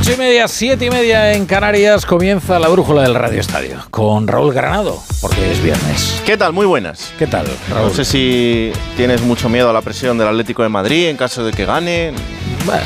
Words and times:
Ocho 0.00 0.12
y 0.14 0.16
media, 0.16 0.48
siete 0.48 0.86
y 0.86 0.90
media 0.90 1.32
en 1.34 1.44
Canarias 1.44 2.06
comienza 2.06 2.58
la 2.58 2.68
brújula 2.68 3.02
del 3.02 3.14
Radio 3.14 3.38
Estadio 3.40 3.78
con 3.90 4.26
Raúl 4.26 4.52
Granado, 4.54 4.98
porque 5.20 5.52
es 5.52 5.62
viernes. 5.62 6.22
¿Qué 6.24 6.36
tal? 6.38 6.52
Muy 6.54 6.64
buenas. 6.66 7.12
¿Qué 7.18 7.26
tal, 7.26 7.46
Raúl? 7.70 7.88
No 7.88 7.94
sé 7.94 8.04
si 8.06 8.72
tienes 8.96 9.20
mucho 9.20 9.48
miedo 9.50 9.68
a 9.68 9.72
la 9.74 9.82
presión 9.82 10.16
del 10.16 10.28
Atlético 10.28 10.62
de 10.62 10.70
Madrid 10.70 11.08
en 11.08 11.16
caso 11.18 11.44
de 11.44 11.52
que 11.52 11.66
gane. 11.66 12.12
Bueno, 12.64 12.82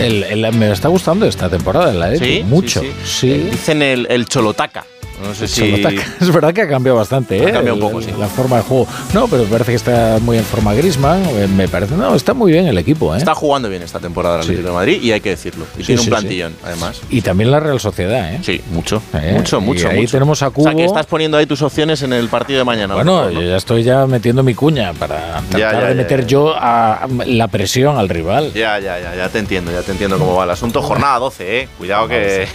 el- 0.00 0.24
el- 0.24 0.52
me 0.54 0.70
está 0.72 0.88
gustando 0.88 1.26
esta 1.26 1.50
temporada, 1.50 1.92
la 1.92 2.06
Atleti, 2.06 2.36
Sí, 2.38 2.42
mucho. 2.44 2.80
sí, 2.80 2.92
Sí. 3.04 3.20
sí. 3.20 3.48
Dicen 3.50 3.82
el, 3.82 4.06
el 4.08 4.26
Cholotaca. 4.26 4.86
No 5.22 5.34
sé 5.34 5.46
si. 5.48 5.60
Cholotaca. 5.60 6.02
Es 6.20 6.32
verdad 6.32 6.52
que 6.54 6.62
ha 6.62 6.68
cambiado 6.68 6.98
bastante, 6.98 7.40
Ha 7.40 7.48
¿eh? 7.48 7.52
cambiado 7.52 7.74
un 7.74 7.80
poco, 7.80 8.02
sí. 8.02 8.10
La 8.18 8.26
forma 8.28 8.56
de 8.56 8.62
juego. 8.62 8.86
No, 9.12 9.28
pero 9.28 9.44
parece 9.44 9.72
que 9.72 9.76
está 9.76 10.18
muy 10.20 10.38
en 10.38 10.44
forma 10.44 10.74
Grisman. 10.74 11.22
Me 11.56 11.68
parece. 11.68 11.94
No, 11.96 12.14
está 12.14 12.34
muy 12.34 12.52
bien 12.52 12.66
el 12.66 12.78
equipo, 12.78 13.14
¿eh? 13.14 13.18
Está 13.18 13.34
jugando 13.34 13.68
bien 13.68 13.82
esta 13.82 14.00
temporada 14.00 14.36
el 14.38 14.42
Sí. 14.42 14.48
Atlético 14.50 14.68
de 14.68 14.74
Madrid 14.74 15.02
y 15.02 15.12
hay 15.12 15.20
que 15.20 15.30
decirlo. 15.30 15.66
Y 15.76 15.80
Sí, 15.80 15.86
tiene 15.86 16.02
sí, 16.02 16.08
un 16.08 16.10
plantillón, 16.16 16.54
además. 16.64 17.00
Y 17.10 17.20
también 17.22 17.50
la 17.50 17.60
Real 17.60 17.80
Sociedad, 17.80 18.32
¿eh? 18.34 18.40
Sí, 18.42 18.60
mucho. 18.70 19.02
Eh, 19.14 19.32
Mucho, 19.36 19.58
y 19.58 19.60
mucho. 19.60 19.88
ahí 19.88 20.00
mucho. 20.00 20.12
tenemos 20.12 20.42
a 20.42 20.48
O 20.48 20.52
sea, 20.54 20.70
que 20.70 20.76
Cubo. 20.76 20.84
estás 20.86 21.06
poniendo 21.06 21.36
ahí 21.36 21.46
tus 21.46 21.62
opciones 21.62 22.02
en 22.02 22.12
el 22.12 22.28
partido 22.28 22.58
de 22.58 22.64
mañana. 22.64 22.94
Bueno, 22.94 23.16
mejor, 23.18 23.32
¿no? 23.34 23.40
yo 23.40 23.46
ya 23.48 23.56
estoy 23.56 23.82
ya 23.82 24.06
metiendo 24.06 24.42
mi 24.42 24.54
cuña 24.54 24.92
para 24.94 25.40
tratar 25.50 25.58
ya, 25.60 25.72
de 25.80 25.88
ya, 25.90 25.94
meter 25.94 26.20
ya. 26.22 26.26
yo 26.26 26.54
a 26.56 27.06
la 27.26 27.48
presión 27.48 27.96
al 27.98 28.08
rival. 28.08 28.52
Ya, 28.52 28.78
ya, 28.78 28.98
ya, 29.00 29.14
ya 29.14 29.28
te 29.28 29.38
entiendo, 29.38 29.70
ya 29.72 29.82
te 29.82 29.92
entiendo 29.92 30.18
cómo 30.18 30.34
va 30.36 30.44
el 30.44 30.50
asunto. 30.50 30.82
Jornada 30.82 31.18
12, 31.18 31.60
eh. 31.60 31.68
Cuidado 31.78 32.08
que, 32.08 32.46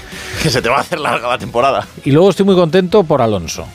que 0.44 0.50
se 0.50 0.62
te 0.62 0.70
va 0.70 0.78
a 0.78 0.82
hacer 0.82 1.00
larga 1.00 1.28
la 1.28 1.38
temporada. 1.38 1.88
Y 2.04 2.12
luego 2.12 2.30
estoy 2.30 2.46
muy 2.50 2.56
contento 2.56 3.04
por 3.04 3.22
Alonso. 3.22 3.66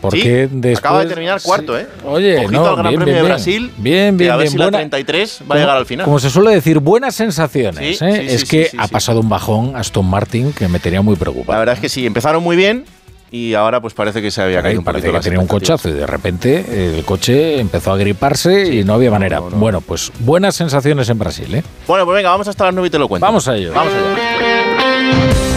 Porque 0.00 0.48
Sí, 0.50 0.56
después, 0.58 0.78
acaba 0.78 1.00
de 1.00 1.06
terminar 1.10 1.42
cuarto, 1.42 1.76
Sí. 1.76 1.82
¿eh? 1.82 1.86
Oye, 2.06 2.38
Ojito 2.38 2.52
no, 2.52 2.66
al 2.68 2.76
Gran 2.76 2.88
bien, 2.88 3.00
Premio 3.00 3.14
bien, 3.14 3.16
de. 3.24 3.28
Brasil. 3.28 3.72
Bien, 3.76 4.14
y 4.14 4.18
bien, 4.18 4.30
a 4.30 4.36
ver 4.36 4.44
bien. 4.44 4.52
si 4.52 4.56
la 4.58 4.64
Buena- 4.64 4.78
33 4.78 5.40
va 5.50 5.54
a 5.54 5.58
llegar 5.58 5.76
al 5.76 5.84
final. 5.84 6.04
Como 6.06 6.18
se 6.18 6.30
suele 6.30 6.52
decir, 6.52 6.78
buenas 6.78 7.14
sensaciones. 7.14 7.98
Sí, 7.98 8.04
¿eh? 8.06 8.16
sí, 8.28 8.34
es 8.34 8.40
sí, 8.40 8.46
que 8.46 8.64
sí, 8.64 8.70
sí, 8.70 8.76
ha 8.80 8.86
sí. 8.86 8.92
pasado 8.94 9.20
un 9.20 9.28
bajón 9.28 9.76
Aston 9.76 10.06
Martin 10.06 10.52
que 10.54 10.68
me 10.68 10.78
tenía 10.78 11.02
muy 11.02 11.16
preocupado. 11.16 11.52
La 11.52 11.58
verdad 11.58 11.74
es 11.74 11.80
que 11.82 11.90
sí, 11.90 12.06
empezaron 12.06 12.42
muy 12.42 12.56
bien 12.56 12.86
y 13.30 13.52
ahora 13.52 13.82
pues 13.82 13.92
parece 13.92 14.22
que 14.22 14.30
se 14.30 14.40
había 14.40 14.62
caído 14.62 14.80
un 14.80 14.84
parece 14.86 15.02
poquito 15.02 15.12
que 15.12 15.16
las 15.18 15.24
tenía 15.24 15.38
un 15.38 15.46
cochazo 15.46 15.90
y 15.90 15.92
de 15.92 16.06
repente 16.06 16.96
el 16.96 17.04
coche 17.04 17.60
empezó 17.60 17.92
a 17.92 17.98
griparse 17.98 18.74
y 18.74 18.84
no 18.84 18.94
había 18.94 19.10
manera. 19.10 19.38
no, 19.40 19.50
no. 19.50 19.56
Bueno, 19.58 19.82
pues 19.82 20.10
buenas 20.20 20.54
sensaciones 20.56 21.10
en 21.10 21.18
Brasil. 21.18 21.54
¿eh? 21.54 21.62
Bueno, 21.86 22.06
pues 22.06 22.16
venga, 22.16 22.30
vamos 22.30 22.48
hasta 22.48 22.64
las 22.64 22.72
9 22.74 22.88
y 22.88 22.90
te 22.90 22.98
lo 22.98 23.06
cuento. 23.06 23.26
Vamos 23.26 23.46
a 23.48 23.54
ello. 23.54 23.72
Vamos 23.74 23.92
allá. 23.92 25.49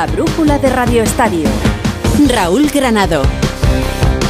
La 0.00 0.06
brújula 0.06 0.58
de 0.58 0.70
Radio 0.70 1.02
Estadio. 1.02 1.46
Raúl 2.26 2.70
Granado. 2.70 3.20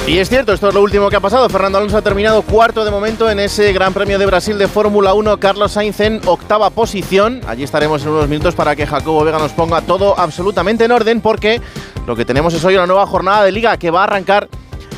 Y 0.05 0.19
es 0.19 0.29
cierto, 0.29 0.53
esto 0.53 0.67
es 0.67 0.75
lo 0.75 0.83
último 0.83 1.09
que 1.09 1.15
ha 1.15 1.21
pasado. 1.21 1.49
Fernando 1.49 1.79
Alonso 1.79 1.97
ha 1.97 2.03
terminado 2.03 2.43
cuarto 2.43 2.85
de 2.85 2.91
momento 2.91 3.31
en 3.31 3.39
ese 3.39 3.73
Gran 3.73 3.95
Premio 3.95 4.19
de 4.19 4.27
Brasil 4.27 4.59
de 4.59 4.67
Fórmula 4.67 5.15
1. 5.15 5.39
Carlos 5.39 5.71
Sainz 5.71 6.01
en 6.01 6.21
octava 6.27 6.71
posición. 6.71 7.41
Allí 7.47 7.63
estaremos 7.63 8.03
en 8.03 8.09
unos 8.09 8.29
minutos 8.29 8.57
para 8.57 8.75
que 8.75 8.85
Jacobo 8.85 9.23
Vega 9.23 9.39
nos 9.39 9.53
ponga 9.53 9.81
todo 9.81 10.19
absolutamente 10.19 10.87
en 10.87 10.91
orden 10.91 11.21
porque 11.21 11.61
lo 12.05 12.17
que 12.17 12.25
tenemos 12.25 12.53
es 12.53 12.65
hoy 12.65 12.75
una 12.75 12.89
nueva 12.89 13.07
jornada 13.07 13.45
de 13.45 13.53
liga 13.53 13.77
que 13.77 13.93
va 13.93 14.01
a 14.01 14.05
arrancar 14.05 14.49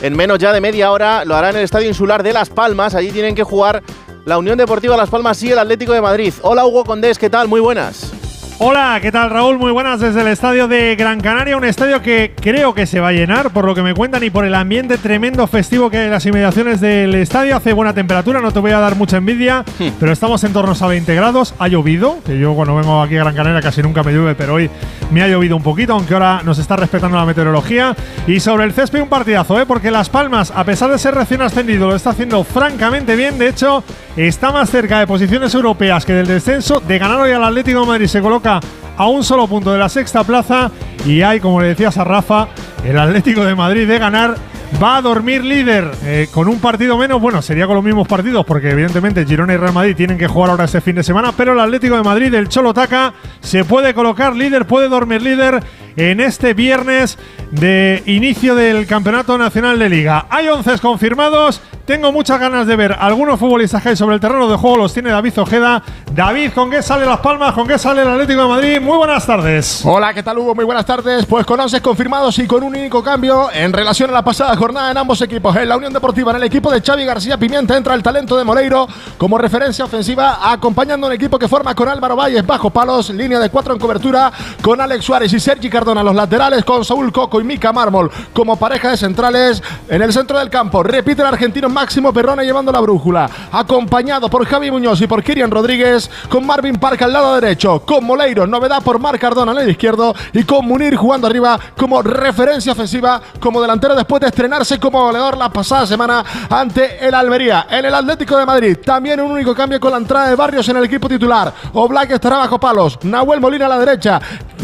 en 0.01 0.17
menos 0.17 0.39
ya 0.39 0.55
de 0.55 0.63
media 0.63 0.91
hora. 0.91 1.27
Lo 1.27 1.37
hará 1.37 1.51
en 1.51 1.57
el 1.57 1.65
Estadio 1.65 1.89
Insular 1.89 2.23
de 2.23 2.33
Las 2.33 2.49
Palmas. 2.49 2.95
Allí 2.95 3.11
tienen 3.11 3.35
que 3.35 3.43
jugar 3.43 3.83
la 4.25 4.39
Unión 4.39 4.57
Deportiva 4.57 4.97
Las 4.97 5.11
Palmas 5.11 5.43
y 5.43 5.53
el 5.53 5.59
Atlético 5.59 5.93
de 5.93 6.01
Madrid. 6.01 6.33
Hola 6.41 6.65
Hugo 6.65 6.87
Condés, 6.87 7.19
¿qué 7.19 7.29
tal? 7.29 7.47
Muy 7.47 7.61
buenas. 7.61 8.22
Hola, 8.65 9.01
¿qué 9.03 9.11
tal 9.11 9.29
Raúl? 9.29 9.59
Muy 9.59 9.73
buenas 9.73 9.99
desde 9.99 10.21
el 10.21 10.29
estadio 10.29 10.69
de 10.69 10.95
Gran 10.95 11.21
Canaria, 11.21 11.57
un 11.57 11.65
estadio 11.65 12.01
que 12.01 12.33
creo 12.41 12.75
que 12.75 12.87
se 12.87 13.01
va 13.01 13.09
a 13.09 13.13
llenar, 13.13 13.51
por 13.51 13.65
lo 13.65 13.75
que 13.75 13.83
me 13.83 13.93
cuentan 13.93 14.23
y 14.23 14.31
por 14.31 14.45
el 14.45 14.55
ambiente 14.55 14.99
tremendo 14.99 15.49
festivo 15.49 15.91
que 15.91 15.99
hay 15.99 16.05
en 16.05 16.13
las 16.13 16.25
inmediaciones 16.27 16.81
del 16.81 17.13
estadio. 17.17 17.57
Hace 17.57 17.73
buena 17.73 17.93
temperatura, 17.93 18.41
no 18.41 18.53
te 18.53 18.61
voy 18.61 18.71
a 18.71 18.79
dar 18.79 18.95
mucha 18.95 19.17
envidia, 19.17 19.65
pero 19.99 20.13
estamos 20.13 20.45
en 20.45 20.53
torno 20.53 20.75
a 20.81 20.87
20 20.87 21.13
grados. 21.13 21.57
Ha 21.59 21.67
llovido, 21.67 22.19
que 22.25 22.39
yo 22.39 22.55
cuando 22.55 22.77
vengo 22.77 23.03
aquí 23.03 23.17
a 23.17 23.25
Gran 23.25 23.35
Canaria 23.35 23.61
casi 23.61 23.83
nunca 23.83 24.05
me 24.05 24.13
llueve, 24.13 24.37
pero 24.37 24.55
hoy 24.55 24.71
me 25.11 25.23
ha 25.23 25.27
llovido 25.27 25.57
un 25.57 25.63
poquito, 25.65 25.95
aunque 25.95 26.15
ahora 26.15 26.43
nos 26.45 26.61
está 26.61 26.77
respetando 26.77 27.17
la 27.17 27.25
meteorología. 27.25 27.97
Y 28.29 28.39
sobre 28.39 28.63
el 28.63 28.73
césped 28.73 29.03
un 29.03 29.09
partidazo, 29.09 29.61
¿eh? 29.61 29.67
porque 29.67 29.91
Las 29.91 30.09
Palmas, 30.09 30.53
a 30.55 30.63
pesar 30.63 30.89
de 30.89 30.99
ser 30.99 31.17
recién 31.17 31.43
ascendido, 31.43 31.89
lo 31.89 31.97
está 31.97 32.11
haciendo 32.11 32.45
francamente 32.45 33.17
bien. 33.17 33.39
De 33.39 33.49
hecho, 33.49 33.83
está 34.17 34.53
más 34.53 34.71
cerca 34.71 35.01
de 35.01 35.09
posiciones 35.09 35.53
europeas 35.53 36.07
que 36.07 36.13
del 36.13 36.29
descenso. 36.29 36.79
De 36.79 36.99
ganar 37.01 37.19
hoy 37.19 37.33
al 37.33 37.43
Atlético 37.43 37.81
de 37.81 37.87
Madrid 37.87 38.07
se 38.07 38.21
coloca 38.21 38.52
a 38.97 39.07
un 39.07 39.25
solo 39.25 39.47
punto 39.47 39.73
de 39.73 39.79
la 39.79 39.89
sexta 39.89 40.25
plaza 40.25 40.71
y 41.07 41.23
hay, 41.23 41.41
como 41.41 41.61
le 41.61 41.69
decías 41.69 41.97
a 41.99 42.05
Rafa, 42.05 42.49
el 42.85 42.99
Atlético 42.99 43.45
de 43.45 43.55
Madrid 43.55 43.87
de 43.87 43.99
ganar 43.99 44.37
va 44.83 44.97
a 44.97 45.03
dormir 45.03 45.45
líder 45.45 45.91
eh, 46.05 46.29
con 46.33 46.49
un 46.49 46.61
partido 46.61 46.97
menos. 46.97 47.21
Bueno, 47.21 47.43
sería 47.43 47.67
con 47.67 47.77
los 47.77 47.85
mismos 47.85 48.09
partidos 48.09 48.45
porque 48.47 48.71
evidentemente 48.71 49.25
Girona 49.25 49.55
y 49.55 49.57
Real 49.57 49.73
Madrid 49.73 49.97
tienen 49.97 50.19
que 50.19 50.27
jugar 50.27 50.51
ahora 50.51 50.65
este 50.65 50.81
fin 50.81 50.97
de 50.97 51.03
semana, 51.03 51.33
pero 51.37 51.53
el 51.53 51.61
Atlético 51.61 51.97
de 51.97 52.03
Madrid, 52.03 52.33
el 52.35 52.49
Cholo 52.49 52.73
Taca, 52.73 53.15
se 53.41 53.65
puede 53.65 53.95
colocar 53.95 54.35
líder, 54.35 54.67
puede 54.67 54.89
dormir 54.89 55.23
líder 55.23 55.63
en 55.97 56.21
este 56.21 56.55
viernes 56.55 57.19
de 57.51 58.03
inicio 58.07 58.55
del 58.55 58.87
Campeonato 58.87 59.37
Nacional 59.37 59.79
de 59.79 59.89
Liga. 59.89 60.27
Hay 60.31 60.49
11 60.49 60.79
confirmados. 60.79 61.61
Tengo 61.85 62.13
muchas 62.13 62.39
ganas 62.39 62.65
de 62.65 62.77
ver 62.77 62.97
algunos 62.97 63.41
futbolistas 63.41 63.83
sobre 63.99 64.15
el 64.15 64.21
terreno 64.21 64.49
de 64.49 64.57
juego. 64.57 64.77
Los 64.77 64.95
tiene 64.95 65.11
David 65.11 65.37
Ojeda. 65.41 65.83
David, 66.15 66.53
¿con 66.55 66.71
qué 66.71 66.81
sale 66.81 67.05
Las 67.05 67.19
Palmas? 67.19 67.53
¿Con 67.55 67.67
qué 67.67 67.77
sale 67.77 68.03
el 68.03 68.09
Atlético 68.09 68.43
de 68.43 68.49
Madrid? 68.49 68.81
Muy 68.81 68.97
buenas 68.97 69.27
tardes. 69.27 69.83
Hola, 69.85 70.15
¿qué 70.15 70.23
tal 70.23 70.39
Hugo? 70.39 70.55
Muy 70.55 70.65
buenas 70.65 70.87
tardes. 70.87 71.27
Pues 71.27 71.45
con 71.45 71.59
11 71.59 71.81
confirmados 71.81 72.39
y 72.39 72.47
con 72.47 72.63
un 72.63 72.77
único 72.77 73.03
cambio 73.03 73.51
en 73.53 73.73
relación 73.73 74.11
a 74.11 74.13
la 74.13 74.23
pasada 74.23 74.55
jornada 74.55 74.93
en 74.93 74.97
ambos 74.97 75.21
equipos. 75.23 75.57
En 75.57 75.69
la 75.69 75.77
Unión 75.77 75.93
Deportiva, 75.93 76.31
en 76.31 76.37
el 76.37 76.45
equipo 76.45 76.71
de 76.71 76.81
Xavi 76.81 77.05
García 77.05 77.37
Pimienta, 77.37 77.77
entra 77.77 77.95
el 77.95 78.03
talento 78.03 78.37
de 78.37 78.45
Moleiro 78.45 78.87
como 79.19 79.37
referencia 79.37 79.85
ofensiva, 79.85 80.53
acompañando 80.53 81.09
un 81.09 81.13
equipo 81.13 81.37
que 81.37 81.49
forma 81.49 81.75
con 81.75 81.89
Álvaro 81.89 82.15
Valles 82.15 82.47
bajo 82.47 82.71
palos, 82.71 83.11
línea 83.11 83.41
de 83.41 83.51
cuatro 83.51 83.75
en 83.75 83.81
cobertura, 83.81 84.31
con 84.63 84.81
Alex 84.81 85.05
Suárez 85.05 85.33
y 85.33 85.41
Sergi 85.41 85.69
Cardona 85.69 86.05
los 86.05 86.15
laterales, 86.15 86.65
con 86.65 86.85
Saúl 86.85 87.11
Coco 87.11 87.41
y 87.41 87.45
Mica 87.45 87.73
Mármol 87.73 88.09
como 88.33 88.57
pareja 88.57 88.91
de 88.91 88.97
centrales 88.97 89.61
en 89.89 90.01
el 90.01 90.13
centro 90.13 90.39
del 90.39 90.49
campo. 90.49 90.85
Repite 90.85 91.23
el 91.23 91.29
argentino 91.29 91.73
Máximo 91.83 92.13
Perrone 92.13 92.45
llevando 92.45 92.71
la 92.71 92.79
brújula, 92.79 93.29
acompañado 93.51 94.31
por 94.31 94.47
Javi 94.47 94.71
Muñoz 94.71 95.01
y 95.01 95.09
por 95.09 95.21
Kirian 95.21 95.51
Rodríguez, 95.51 96.09
con 96.29 96.47
Marvin 96.47 96.77
Park 96.77 97.03
al 97.03 97.13
lado 97.13 97.35
derecho, 97.35 97.81
con 97.81 98.05
Moleiro, 98.05 98.47
novedad 98.47 98.81
por 98.85 99.01
Marc 99.01 99.21
Cardona 99.21 99.51
al 99.51 99.57
lado 99.57 99.69
izquierdo 99.69 100.15
y 100.33 100.45
con 100.45 100.65
Munir 100.65 100.95
jugando 100.95 101.27
arriba 101.27 101.59
como 101.77 102.01
referencia 102.01 102.71
ofensiva, 102.71 103.21
como 103.41 103.61
delantero 103.61 103.97
después 103.97 104.21
de 104.21 104.29
estrenarse 104.29 104.79
como 104.79 105.03
goleador 105.03 105.37
la 105.37 105.53
pasada 105.53 105.85
semana 105.85 106.25
ante 106.49 107.05
el 107.05 107.15
Almería. 107.15 107.67
En 107.69 107.85
el 107.85 107.95
Atlético 107.97 108.39
de 108.39 108.47
Madrid, 108.47 108.79
también 108.85 109.21
un 109.21 109.33
único 109.33 109.53
cambio 109.53 109.81
con 109.81 109.91
la 109.91 109.97
entrada 109.97 110.29
de 110.29 110.37
Barrios 110.37 110.69
en 110.69 110.77
el 110.77 110.85
equipo 110.85 111.09
titular. 111.09 111.53
Oblak 111.73 112.13
estará 112.13 112.37
bajo 112.37 112.61
palos, 112.61 112.97
Nahuel 113.03 113.41
Molina 113.41 113.67
a 113.67 113.71
la 113.71 113.81
derecha, 113.81 114.21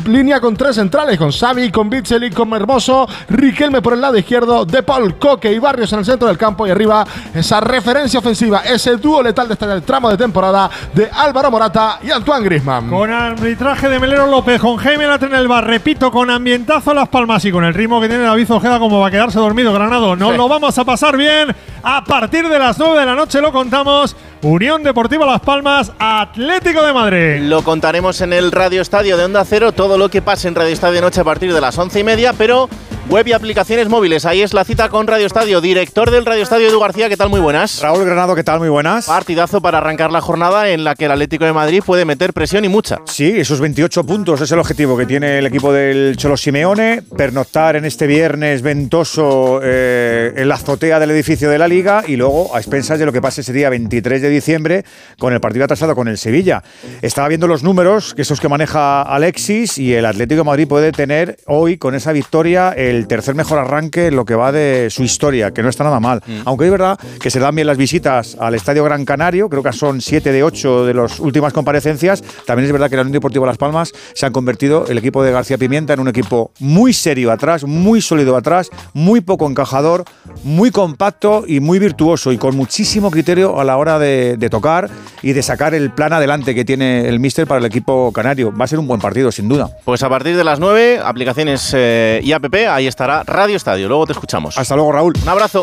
línea 0.07 0.41
con 0.41 0.57
tres 0.57 0.77
centrales, 0.77 1.19
con 1.19 1.33
Xavi, 1.33 1.73
con 1.73 1.91
Bitzel 1.91 2.23
y 2.23 2.31
con 2.31 2.53
Hermoso, 2.53 3.09
Riquelme 3.29 3.83
por 3.83 3.95
el 3.95 4.01
lado 4.01 4.17
izquierdo, 4.17 4.65
De 4.65 4.85
Paul, 4.85 5.19
Coque 5.19 5.53
y 5.53 5.59
Barrios 5.59 5.93
en 5.93 5.99
el 5.99 6.05
centro 6.05 6.29
del 6.29 6.39
campo 6.39 6.65
y 6.65 6.71
arriba 6.71 6.98
esa 7.35 7.61
referencia 7.61 8.19
ofensiva, 8.21 8.61
ese 8.65 8.97
dúo 8.97 9.23
letal 9.23 9.49
de 9.49 9.55
este 9.55 9.81
tramo 9.83 10.11
de 10.11 10.17
temporada 10.17 10.71
de 10.95 11.09
Álvaro 11.13 11.51
Morata 11.51 11.99
y 12.03 12.11
Antoine 12.11 12.45
Griezmann. 12.45 12.89
Con 12.89 13.11
arbitraje 13.11 13.89
de 13.89 13.99
Melero 13.99 14.27
López, 14.27 14.61
con 14.61 14.77
Jaime 14.77 15.07
Latre 15.07 15.29
en 15.29 15.35
el 15.35 15.49
bar, 15.49 15.67
repito, 15.67 16.11
con 16.11 16.31
ambientazo 16.31 16.95
Las 16.95 17.09
Palmas 17.09 17.45
y 17.45 17.53
con 17.53 17.65
el 17.65 17.75
ritmo 17.75 18.01
que 18.01 18.09
tiene 18.09 18.25
David 18.25 18.51
Ojeda 18.51 18.79
como 18.79 19.01
va 19.01 19.09
a 19.09 19.11
quedarse 19.11 19.39
dormido 19.39 19.73
Granado. 19.73 20.17
Nos 20.17 20.33
Sí. 20.33 20.37
lo 20.37 20.49
vamos 20.49 20.79
a 20.79 20.85
pasar 20.85 21.17
bien. 21.17 21.55
A 21.83 22.05
partir 22.05 22.49
de 22.49 22.59
las 22.59 22.79
9 22.79 22.99
de 22.99 23.07
la 23.07 23.15
noche 23.15 23.41
lo 23.41 23.53
contamos. 23.53 24.17
Unión 24.43 24.83
Deportiva 24.83 25.27
Las 25.27 25.41
Palmas, 25.41 25.93
Atlético 25.99 26.83
de 26.85 26.93
Madrid. 26.93 27.41
Lo 27.49 27.63
contaremos 27.63 28.21
en 28.21 28.33
el 28.33 28.53
Radio 28.53 28.83
Estadio 28.83 29.17
de 29.17 29.25
Onda 29.25 29.45
Cero, 29.45 29.73
todo 29.73 29.99
lo 29.99 30.09
que 30.11 30.23
pase 30.23 30.47
en 30.49 30.55
Radio 30.55 30.73
Estadio 30.73 31.01
Noche 31.01 31.21
a 31.21 31.25
partir 31.25 31.53
de 31.53 31.61
las 31.61 31.77
once 31.79 31.99
y 32.01 32.05
media, 32.05 32.33
pero 32.33 32.69
web 33.09 33.27
y 33.27 33.33
aplicaciones 33.33 33.89
móviles. 33.89 34.27
Ahí 34.27 34.43
es 34.43 34.53
la 34.53 34.65
cita 34.65 34.89
con 34.89 35.07
Radio 35.07 35.27
Estadio. 35.27 35.61
Director 35.61 36.11
del 36.11 36.27
Radio 36.27 36.43
Estadio, 36.43 36.69
Edu 36.69 36.79
García, 36.79 37.09
¿qué 37.09 37.17
tal? 37.17 37.31
Muy 37.31 37.41
buenas. 37.41 37.81
Raúl 37.81 38.05
Granado, 38.05 38.35
¿qué 38.35 38.45
tal? 38.45 38.59
Muy 38.59 38.69
buenas. 38.69 39.07
Partidazo 39.07 39.61
para 39.61 39.79
arrancar 39.79 40.13
la 40.13 40.21
jornada 40.21 40.69
en 40.69 40.85
la 40.85 40.95
que 40.95 41.07
el 41.07 41.13
Atlético 41.13 41.45
de 41.47 41.53
Madrid 41.53 41.83
puede 41.85 42.05
meter 42.05 42.33
presión 42.33 42.65
y 42.65 42.69
mucha. 42.69 42.99
Sí, 43.07 43.33
esos 43.39 43.61
28 43.61 44.05
puntos 44.05 44.41
es 44.43 44.53
el 44.53 44.59
objetivo 44.59 44.97
que 44.97 45.07
tiene 45.07 45.39
el 45.39 45.47
equipo 45.47 45.73
del 45.73 46.17
Cholo 46.17 46.37
Simeone. 46.37 47.03
Pernoctar 47.17 47.77
en 47.77 47.87
este 47.87 48.07
viernes 48.07 48.61
ventoso 48.61 49.61
eh, 49.63 50.35
en 50.37 50.49
la 50.49 50.57
azotea 50.57 51.01
del 51.01 51.11
edificio 51.11 51.49
de 51.49 51.59
la 51.59 51.69
Liga 51.69 52.05
y 52.07 52.17
luego 52.17 52.55
a 52.55 52.59
expensas 52.59 52.99
de 52.99 53.07
lo 53.07 53.13
que 53.13 53.23
pase 53.23 53.41
ese 53.41 53.53
día 53.53 53.71
23 53.71 54.21
de 54.21 54.29
diciembre 54.29 54.85
con 55.19 55.33
el 55.33 55.41
partido 55.41 55.65
atrasado 55.65 55.95
con 55.95 56.09
el 56.09 56.19
Sevilla. 56.19 56.63
Estaba 57.01 57.29
viendo 57.29 57.47
los 57.47 57.63
números, 57.63 58.15
que 58.15 58.23
esos 58.23 58.41
que 58.41 58.49
maneja 58.49 59.03
Alexis, 59.03 59.79
y 59.79 59.95
el 59.95 60.05
Atlético 60.05 60.41
de 60.41 60.45
Madrid 60.45 60.69
puede 60.69 60.93
tener 60.93 61.39
hoy 61.47 61.79
con 61.79 61.95
esa 61.95 62.13
victoria 62.13 62.73
el 62.77 62.98
el 62.99 63.07
tercer 63.07 63.35
mejor 63.35 63.59
arranque 63.59 64.09
en 64.09 64.17
lo 64.17 64.25
que 64.25 64.35
va 64.35 64.53
de 64.53 64.89
su 64.91 65.05
historia, 65.05 65.53
que 65.53 65.63
no 65.63 65.69
está 65.69 65.85
nada 65.85 66.01
mal. 66.01 66.21
Mm. 66.27 66.41
Aunque 66.45 66.65
es 66.65 66.71
verdad 66.71 66.99
que 67.21 67.31
se 67.31 67.39
dan 67.39 67.55
bien 67.55 67.67
las 67.67 67.77
visitas 67.77 68.37
al 68.41 68.55
Estadio 68.55 68.85
Gran 68.85 69.05
Canario, 69.05 69.49
creo 69.49 69.63
que 69.63 69.73
son 69.73 70.01
siete 70.01 70.33
de 70.33 70.43
ocho 70.43 70.85
de 70.85 70.95
las 70.95 71.21
últimas 71.21 71.53
comparecencias. 71.53 72.23
También 72.45 72.67
es 72.67 72.73
verdad 72.73 72.89
que 72.89 72.95
en 72.95 72.99
la 72.99 73.03
Unión 73.03 73.13
Deportivo 73.13 73.47
Las 73.47 73.57
Palmas 73.57 73.93
se 74.15 74.27
han 74.27 74.33
convertido 74.33 74.87
el 74.89 74.99
equipo 74.99 75.23
de 75.23 75.33
García 75.33 75.59
Pimienta 75.59 75.93
en 75.93 76.01
un 76.01 76.09
equipo 76.09 76.51
muy 76.59 76.93
serio 76.93 77.31
atrás, 77.31 77.65
muy 77.65 78.01
sólido 78.01 78.37
atrás, 78.37 78.71
muy 78.93 79.21
poco 79.21 79.49
encajador, 79.49 80.05
muy 80.43 80.71
compacto 80.71 81.45
y 81.47 81.61
muy 81.61 81.79
virtuoso 81.79 82.33
y 82.33 82.39
con 82.39 82.57
muchísimo 82.57 83.11
criterio 83.11 83.61
a 83.61 83.65
la 83.65 83.77
hora 83.77 83.99
de, 83.99 84.37
de 84.37 84.51
tocar 84.51 84.91
y 85.23 85.33
de 85.33 85.43
sacar 85.43 85.75
el 85.75 85.93
plan 85.93 86.13
adelante 86.13 86.55
que 86.55 86.65
tiene 86.65 87.09
el 87.09 87.21
míster 87.21 87.47
para 87.47 87.61
el 87.61 87.67
equipo 87.67 88.13
canario. 88.13 88.53
Va 88.53 88.65
a 88.65 88.69
ser 88.69 88.79
un 88.79 88.89
buen 88.89 89.01
partido, 89.01 89.31
sin 89.31 89.49
duda. 89.49 89.71
Pues 89.85 90.03
a 90.03 90.09
partir 90.09 90.37
de 90.37 90.45
las 90.45 90.59
9, 90.59 91.01
aplicaciones 91.05 91.73
eh, 91.77 92.21
y 92.23 92.33
app, 92.33 92.49
ahí 92.55 92.87
estará 92.89 93.23
Radio 93.25 93.57
Estadio. 93.57 93.89
Luego 93.89 94.07
te 94.07 94.13
escuchamos. 94.13 94.59
Hasta 94.59 94.75
luego, 94.75 94.93
Raúl. 94.93 95.15
Un 95.23 95.29
abrazo. 95.29 95.63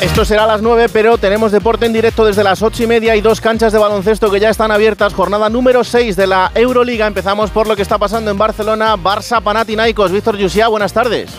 Esto 0.00 0.24
será 0.24 0.44
a 0.44 0.46
las 0.46 0.62
9, 0.62 0.88
pero 0.92 1.18
tenemos 1.18 1.52
deporte 1.52 1.86
en 1.86 1.92
directo 1.92 2.24
desde 2.24 2.44
las 2.44 2.62
8 2.62 2.82
y 2.82 2.86
media 2.86 3.16
y 3.16 3.20
dos 3.20 3.40
canchas 3.40 3.72
de 3.72 3.78
baloncesto 3.78 4.30
que 4.30 4.38
ya 4.38 4.50
están 4.50 4.70
abiertas. 4.70 5.14
Jornada 5.14 5.48
número 5.48 5.84
6 5.84 6.16
de 6.16 6.26
la 6.26 6.52
Euroliga. 6.54 7.06
Empezamos 7.06 7.50
por 7.50 7.66
lo 7.66 7.74
que 7.76 7.82
está 7.82 7.98
pasando 7.98 8.30
en 8.30 8.38
Barcelona. 8.38 8.96
Barça 8.96 9.42
Panathinaikos. 9.42 10.12
Víctor 10.12 10.36
Yusia, 10.36 10.68
buenas 10.68 10.92
tardes. 10.92 11.30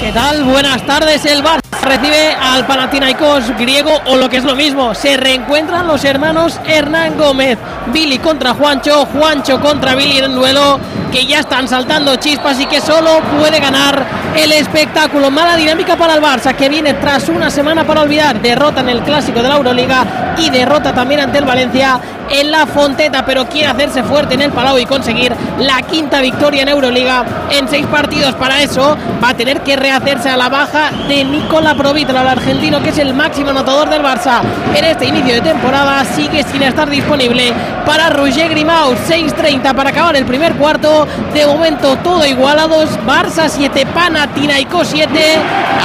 ¿Qué 0.00 0.12
tal? 0.12 0.44
Buenas 0.44 0.86
tardes. 0.86 1.24
El 1.26 1.42
Barça 1.42 1.65
recibe 1.86 2.34
al 2.34 2.66
Panathinaikos 2.66 3.56
griego 3.56 3.90
o 4.06 4.16
lo 4.16 4.28
que 4.28 4.38
es 4.38 4.44
lo 4.44 4.54
mismo. 4.54 4.94
Se 4.94 5.16
reencuentran 5.16 5.86
los 5.86 6.04
hermanos 6.04 6.60
Hernán 6.66 7.16
Gómez. 7.16 7.58
Billy 7.92 8.18
contra 8.18 8.54
Juancho, 8.54 9.06
Juancho 9.06 9.60
contra 9.60 9.94
Billy 9.94 10.18
en 10.18 10.34
duelo 10.34 10.80
que 11.12 11.24
ya 11.24 11.40
están 11.40 11.68
saltando 11.68 12.16
chispas 12.16 12.60
y 12.60 12.66
que 12.66 12.80
solo 12.80 13.20
puede 13.38 13.60
ganar 13.60 14.04
el 14.36 14.52
espectáculo. 14.52 15.30
Mala 15.30 15.56
dinámica 15.56 15.96
para 15.96 16.14
el 16.14 16.22
Barça 16.22 16.54
que 16.54 16.68
viene 16.68 16.94
tras 16.94 17.28
una 17.28 17.50
semana 17.50 17.84
para 17.84 18.02
olvidar. 18.02 18.40
Derrota 18.40 18.80
en 18.80 18.88
el 18.88 19.02
clásico 19.02 19.42
de 19.42 19.48
la 19.48 19.56
Euroliga 19.56 20.34
y 20.36 20.50
derrota 20.50 20.92
también 20.92 21.20
ante 21.20 21.38
el 21.38 21.44
Valencia 21.44 22.00
en 22.30 22.50
la 22.50 22.66
Fonteta, 22.66 23.24
pero 23.24 23.46
quiere 23.46 23.68
hacerse 23.68 24.02
fuerte 24.02 24.34
en 24.34 24.42
el 24.42 24.50
Palau 24.50 24.78
y 24.78 24.86
conseguir 24.86 25.32
la 25.60 25.80
quinta 25.82 26.20
victoria 26.20 26.62
en 26.62 26.68
Euroliga 26.68 27.24
en 27.50 27.68
seis 27.68 27.86
partidos. 27.86 28.34
Para 28.34 28.62
eso 28.62 28.96
va 29.22 29.30
a 29.30 29.34
tener 29.34 29.60
que 29.60 29.76
rehacerse 29.76 30.28
a 30.28 30.36
la 30.36 30.48
baja 30.48 30.90
de 31.08 31.24
Nicola 31.24 31.75
Provitra, 31.76 32.22
el 32.22 32.28
argentino 32.28 32.82
que 32.82 32.90
es 32.90 32.98
el 32.98 33.12
máximo 33.14 33.50
anotador 33.50 33.88
del 33.90 34.02
Barça 34.02 34.40
en 34.74 34.84
este 34.84 35.06
inicio 35.06 35.34
de 35.34 35.40
temporada. 35.40 36.04
Sigue 36.04 36.42
sin 36.44 36.62
estar 36.62 36.88
disponible 36.88 37.52
para 37.84 38.10
Roger 38.10 38.48
Grimau. 38.50 38.94
6.30 38.94 39.74
para 39.74 39.90
acabar 39.90 40.16
el 40.16 40.24
primer 40.24 40.54
cuarto. 40.54 41.06
De 41.34 41.46
momento 41.46 41.96
todo 41.96 42.24
igualados. 42.24 42.90
Barça 43.06 43.48
7, 43.48 43.86
Panathinaikos 43.86 44.88
7. 44.88 45.38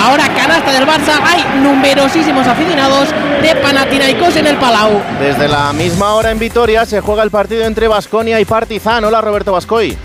Ahora 0.04 0.28
canasta 0.30 0.72
del 0.72 0.88
Barça. 0.88 1.20
Hay 1.26 1.44
numerosísimos 1.62 2.48
aficionados 2.48 3.10
de 3.42 3.56
Panathinaikos 3.56 4.36
en 4.38 4.48
el 4.48 4.56
Palau. 4.56 5.02
Desde 5.20 5.48
la 5.48 5.74
misma 5.74 6.14
hora 6.14 6.32
en 6.32 6.40
Vitoria 6.40 6.86
se 6.86 7.02
juega 7.02 7.24
el 7.24 7.32
partido 7.32 7.66
entre 7.66 7.88
Basconia 7.88 8.40
y 8.40 8.46
Partizan. 8.46 9.04
Hola 9.04 9.22
Roberto 9.22 9.52
Bascoy. 9.52 9.98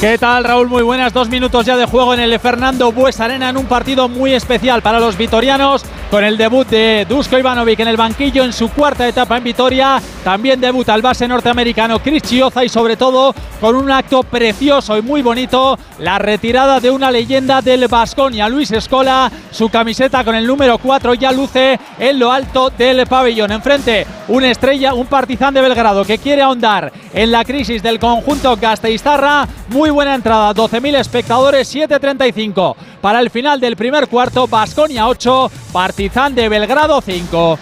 ¿Qué 0.00 0.18
tal, 0.18 0.44
Raúl? 0.44 0.68
Muy 0.68 0.82
buenas. 0.82 1.14
Dos 1.14 1.30
minutos 1.30 1.64
ya 1.64 1.74
de 1.74 1.86
juego 1.86 2.12
en 2.12 2.20
el 2.20 2.38
Fernando 2.38 2.92
Bues 2.92 3.18
Arena 3.18 3.48
en 3.48 3.56
un 3.56 3.64
partido 3.64 4.10
muy 4.10 4.34
especial 4.34 4.82
para 4.82 5.00
los 5.00 5.16
vitorianos. 5.16 5.86
Con 6.10 6.22
el 6.22 6.38
debut 6.38 6.68
de 6.68 7.04
Dusko 7.08 7.36
Ivanovic 7.36 7.80
en 7.80 7.88
el 7.88 7.96
banquillo 7.96 8.44
en 8.44 8.52
su 8.52 8.70
cuarta 8.70 9.08
etapa 9.08 9.36
en 9.38 9.44
Vitoria. 9.44 10.00
También 10.22 10.60
debuta 10.60 10.94
el 10.94 11.02
base 11.02 11.26
norteamericano 11.26 11.98
Chris 11.98 12.22
Chioza 12.22 12.64
y, 12.64 12.68
sobre 12.68 12.96
todo, 12.96 13.34
con 13.60 13.74
un 13.74 13.90
acto 13.90 14.22
precioso 14.22 14.96
y 14.96 15.02
muy 15.02 15.20
bonito, 15.22 15.76
la 15.98 16.18
retirada 16.18 16.78
de 16.78 16.92
una 16.92 17.10
leyenda 17.10 17.60
del 17.60 17.88
Vasconia, 17.88 18.48
Luis 18.48 18.70
Escola. 18.70 19.30
Su 19.50 19.68
camiseta 19.68 20.22
con 20.22 20.36
el 20.36 20.46
número 20.46 20.78
4 20.78 21.14
ya 21.14 21.32
luce 21.32 21.78
en 21.98 22.18
lo 22.20 22.30
alto 22.30 22.70
del 22.70 23.04
pabellón. 23.06 23.50
Enfrente, 23.50 24.06
una 24.28 24.50
estrella, 24.50 24.94
un 24.94 25.06
partizan 25.06 25.54
de 25.54 25.60
Belgrado 25.60 26.04
que 26.04 26.18
quiere 26.18 26.40
ahondar 26.40 26.92
en 27.12 27.32
la 27.32 27.44
crisis 27.44 27.82
del 27.82 27.98
conjunto 27.98 28.56
Gasteiztarra. 28.56 29.48
Muy 29.70 29.90
buena 29.90 30.14
entrada, 30.14 30.54
12.000 30.54 30.98
espectadores, 30.98 31.74
7.35 31.74 32.76
para 33.06 33.20
el 33.20 33.30
final 33.30 33.60
del 33.60 33.76
primer 33.76 34.08
cuarto, 34.08 34.48
Basconia 34.48 35.06
8, 35.06 35.48
Partizan 35.96 36.34
de 36.34 36.50
Belgrado 36.50 37.00
5. 37.00 37.58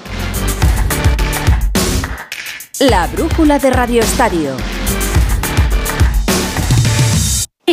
La 2.81 3.07
brújula 3.07 3.61
de 3.61 3.71
Radio 3.71 4.03
Estadio. 4.03 4.57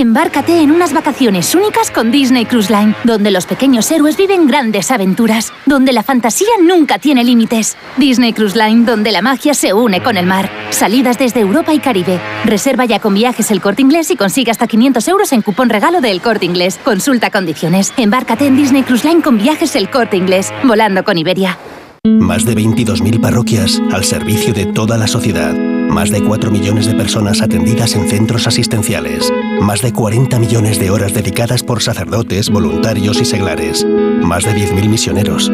Embárcate 0.02 0.64
en 0.64 0.72
unas 0.72 0.94
vacaciones 0.94 1.54
únicas 1.54 1.92
con 1.92 2.10
Disney 2.10 2.48
Cruise 2.48 2.72
Line, 2.72 2.96
donde 3.04 3.30
los 3.30 3.46
pequeños 3.46 3.92
héroes 3.92 4.18
viven 4.18 4.48
grandes 4.48 4.90
aventuras, 4.90 5.54
donde 5.68 5.94
la 5.94 6.02
fantasía 6.02 6.50
nunca 6.60 6.98
tiene 6.98 7.24
límites. 7.24 7.78
Disney 7.98 8.34
Cruise 8.34 8.56
Line, 8.56 8.84
donde 8.84 9.12
la 9.12 9.22
magia 9.22 9.54
se 9.54 9.74
une 9.74 10.02
con 10.02 10.18
el 10.18 10.26
mar. 10.26 10.50
Salidas 10.72 11.20
desde 11.20 11.42
Europa 11.42 11.72
y 11.76 11.78
Caribe. 11.78 12.20
Reserva 12.46 12.86
ya 12.86 12.98
con 12.98 13.14
viajes 13.14 13.52
el 13.52 13.62
corte 13.62 13.84
inglés 13.84 14.10
y 14.10 14.16
consigue 14.16 14.50
hasta 14.50 14.66
500 14.66 15.08
euros 15.08 15.34
en 15.34 15.44
cupón 15.44 15.70
regalo 15.70 16.02
del 16.02 16.20
corte 16.20 16.48
inglés. 16.48 16.80
Consulta 16.84 17.30
condiciones. 17.30 17.94
Embárcate 17.96 18.48
en 18.48 18.58
Disney 18.58 18.82
Cruise 18.82 19.06
Line 19.06 19.22
con 19.22 19.38
viajes 19.38 19.76
el 19.76 19.92
corte 19.92 20.18
inglés, 20.18 20.52
volando 20.64 21.04
con 21.04 21.20
Iberia. 21.20 21.60
Más 22.08 22.44
de 22.44 22.56
22.000 22.56 23.22
parroquias 23.22 23.80
al 23.92 24.04
servicio 24.04 24.52
de 24.52 24.66
toda 24.66 24.98
la 24.98 25.06
sociedad. 25.06 25.54
Más 25.92 26.10
de 26.10 26.24
4 26.24 26.50
millones 26.52 26.86
de 26.86 26.94
personas 26.94 27.42
atendidas 27.42 27.96
en 27.96 28.08
centros 28.08 28.48
asistenciales. 28.48 29.30
Más 29.60 29.82
de 29.82 29.92
40 29.92 30.40
millones 30.40 30.80
de 30.80 30.90
horas 30.90 31.14
dedicadas 31.14 31.64
por 31.64 31.82
sacerdotes, 31.82 32.50
voluntarios 32.50 33.20
y 33.20 33.26
seglares. 33.26 33.86
Más 33.86 34.46
de 34.46 34.54
10.000 34.54 34.88
misioneros. 34.88 35.52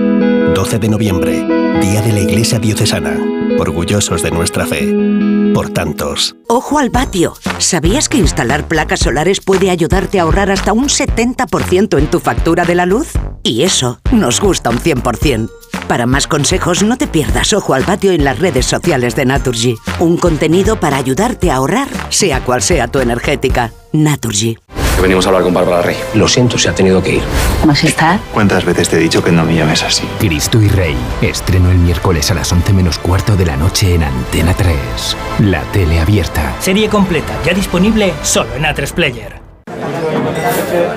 12 0.54 0.78
de 0.78 0.90
noviembre, 0.90 1.44
Día 1.82 2.04
de 2.04 2.14
la 2.14 2.20
Iglesia 2.20 2.60
Diocesana. 2.60 3.18
Orgullosos 3.58 4.22
de 4.22 4.30
nuestra 4.30 4.68
fe. 4.68 4.94
Por 5.56 5.72
tantos. 5.72 6.36
Ojo 6.48 6.78
al 6.78 6.92
patio. 6.92 7.34
¿Sabías 7.58 8.08
que 8.08 8.18
instalar 8.18 8.68
placas 8.68 9.00
solares 9.00 9.42
puede 9.42 9.72
ayudarte 9.72 10.20
a 10.20 10.24
ahorrar 10.24 10.52
hasta 10.52 10.72
un 10.72 10.88
70% 10.88 11.98
en 11.98 12.12
tu 12.12 12.20
factura 12.20 12.64
de 12.64 12.76
la 12.76 12.86
luz? 12.86 13.14
Y 13.42 13.64
eso 13.64 14.00
nos 14.12 14.40
gusta 14.40 14.70
un 14.70 14.78
100%. 14.78 15.50
Para 15.88 16.06
más 16.06 16.28
consejos, 16.28 16.84
no 16.84 16.98
te 16.98 17.08
pierdas 17.08 17.54
Ojo 17.54 17.74
al 17.74 17.84
Patio 17.84 18.12
en 18.12 18.24
las 18.24 18.40
redes 18.40 18.66
sociales 18.66 19.16
de 19.16 19.26
Naturgy. 19.26 19.76
Un 20.00 20.18
contenido 20.18 20.80
para 20.80 20.98
ayudarte 20.98 21.52
a 21.52 21.56
ahorrar, 21.56 21.88
sea 22.10 22.42
cual 22.42 22.62
sea 22.62 22.88
tu 22.88 23.00
energética. 23.00 23.72
Naturgy. 23.94 24.58
Que 24.96 25.02
venimos 25.02 25.26
a 25.26 25.30
hablar 25.30 25.44
con 25.44 25.54
Bárbara 25.54 25.82
Rey. 25.84 25.96
Lo 26.16 26.28
siento, 26.28 26.58
se 26.58 26.70
ha 26.70 26.74
tenido 26.74 27.04
que 27.04 27.16
ir. 27.16 27.22
Majestad. 27.66 28.20
¿Cuántas 28.34 28.66
veces 28.66 28.90
te 28.90 28.98
he 28.98 29.00
dicho 29.00 29.24
que 29.24 29.32
no 29.32 29.46
me 29.46 29.56
llames 29.56 29.84
así? 29.84 30.04
Cristo 30.20 30.60
y 30.60 30.68
Rey. 30.70 30.96
Estreno 31.22 31.70
el 31.70 31.78
miércoles 31.78 32.32
a 32.32 32.34
las 32.34 32.52
11 32.52 32.74
menos 32.74 32.98
cuarto 32.98 33.36
de 33.36 33.46
la 33.46 33.56
noche 33.58 33.94
en 33.94 34.04
Antena 34.04 34.54
3. 34.56 34.76
La 35.40 35.62
tele 35.72 36.00
abierta. 36.00 36.56
Serie 36.60 36.90
completa, 36.90 37.34
ya 37.46 37.54
disponible 37.54 38.14
solo 38.24 38.56
en 38.56 38.64
A3 38.64 38.92
Player. 38.92 39.42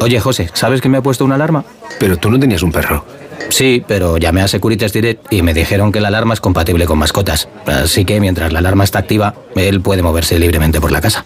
Oye, 0.00 0.18
José, 0.18 0.50
¿sabes 0.54 0.80
que 0.80 0.88
me 0.88 0.96
ha 0.98 1.02
puesto 1.02 1.24
una 1.24 1.34
alarma? 1.34 1.64
Pero 1.98 2.16
tú 2.16 2.30
no 2.30 2.38
tenías 2.40 2.62
un 2.62 2.72
perro. 2.72 3.04
Sí, 3.48 3.82
pero 3.86 4.18
llamé 4.18 4.42
a 4.42 4.48
Securitas 4.48 4.92
Direct 4.92 5.32
y 5.32 5.42
me 5.42 5.54
dijeron 5.54 5.92
que 5.92 6.00
la 6.00 6.08
alarma 6.08 6.34
es 6.34 6.40
compatible 6.40 6.86
con 6.86 6.98
mascotas. 6.98 7.48
Así 7.66 8.04
que 8.04 8.18
mientras 8.20 8.52
la 8.52 8.58
alarma 8.60 8.84
está 8.84 9.00
activa, 9.00 9.34
él 9.56 9.80
puede 9.80 10.02
moverse 10.02 10.38
libremente 10.38 10.80
por 10.80 10.92
la 10.92 11.00
casa. 11.00 11.24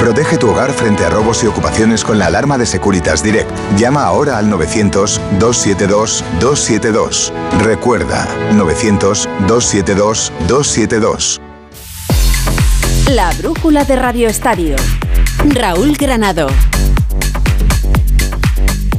Protege 0.00 0.38
tu 0.38 0.48
hogar 0.48 0.72
frente 0.72 1.04
a 1.04 1.10
robos 1.10 1.44
y 1.44 1.46
ocupaciones 1.46 2.02
con 2.04 2.18
la 2.18 2.24
alarma 2.26 2.56
de 2.56 2.64
Securitas 2.64 3.22
Direct. 3.22 3.50
Llama 3.76 4.04
ahora 4.04 4.38
al 4.38 4.50
900-272-272. 4.50 7.32
Recuerda, 7.62 8.26
900-272-272. 8.52 11.40
La 13.10 13.30
brújula 13.32 13.84
de 13.84 13.96
Radio 13.96 14.28
Estadio. 14.28 14.76
Raúl 15.44 15.96
Granado. 15.96 16.46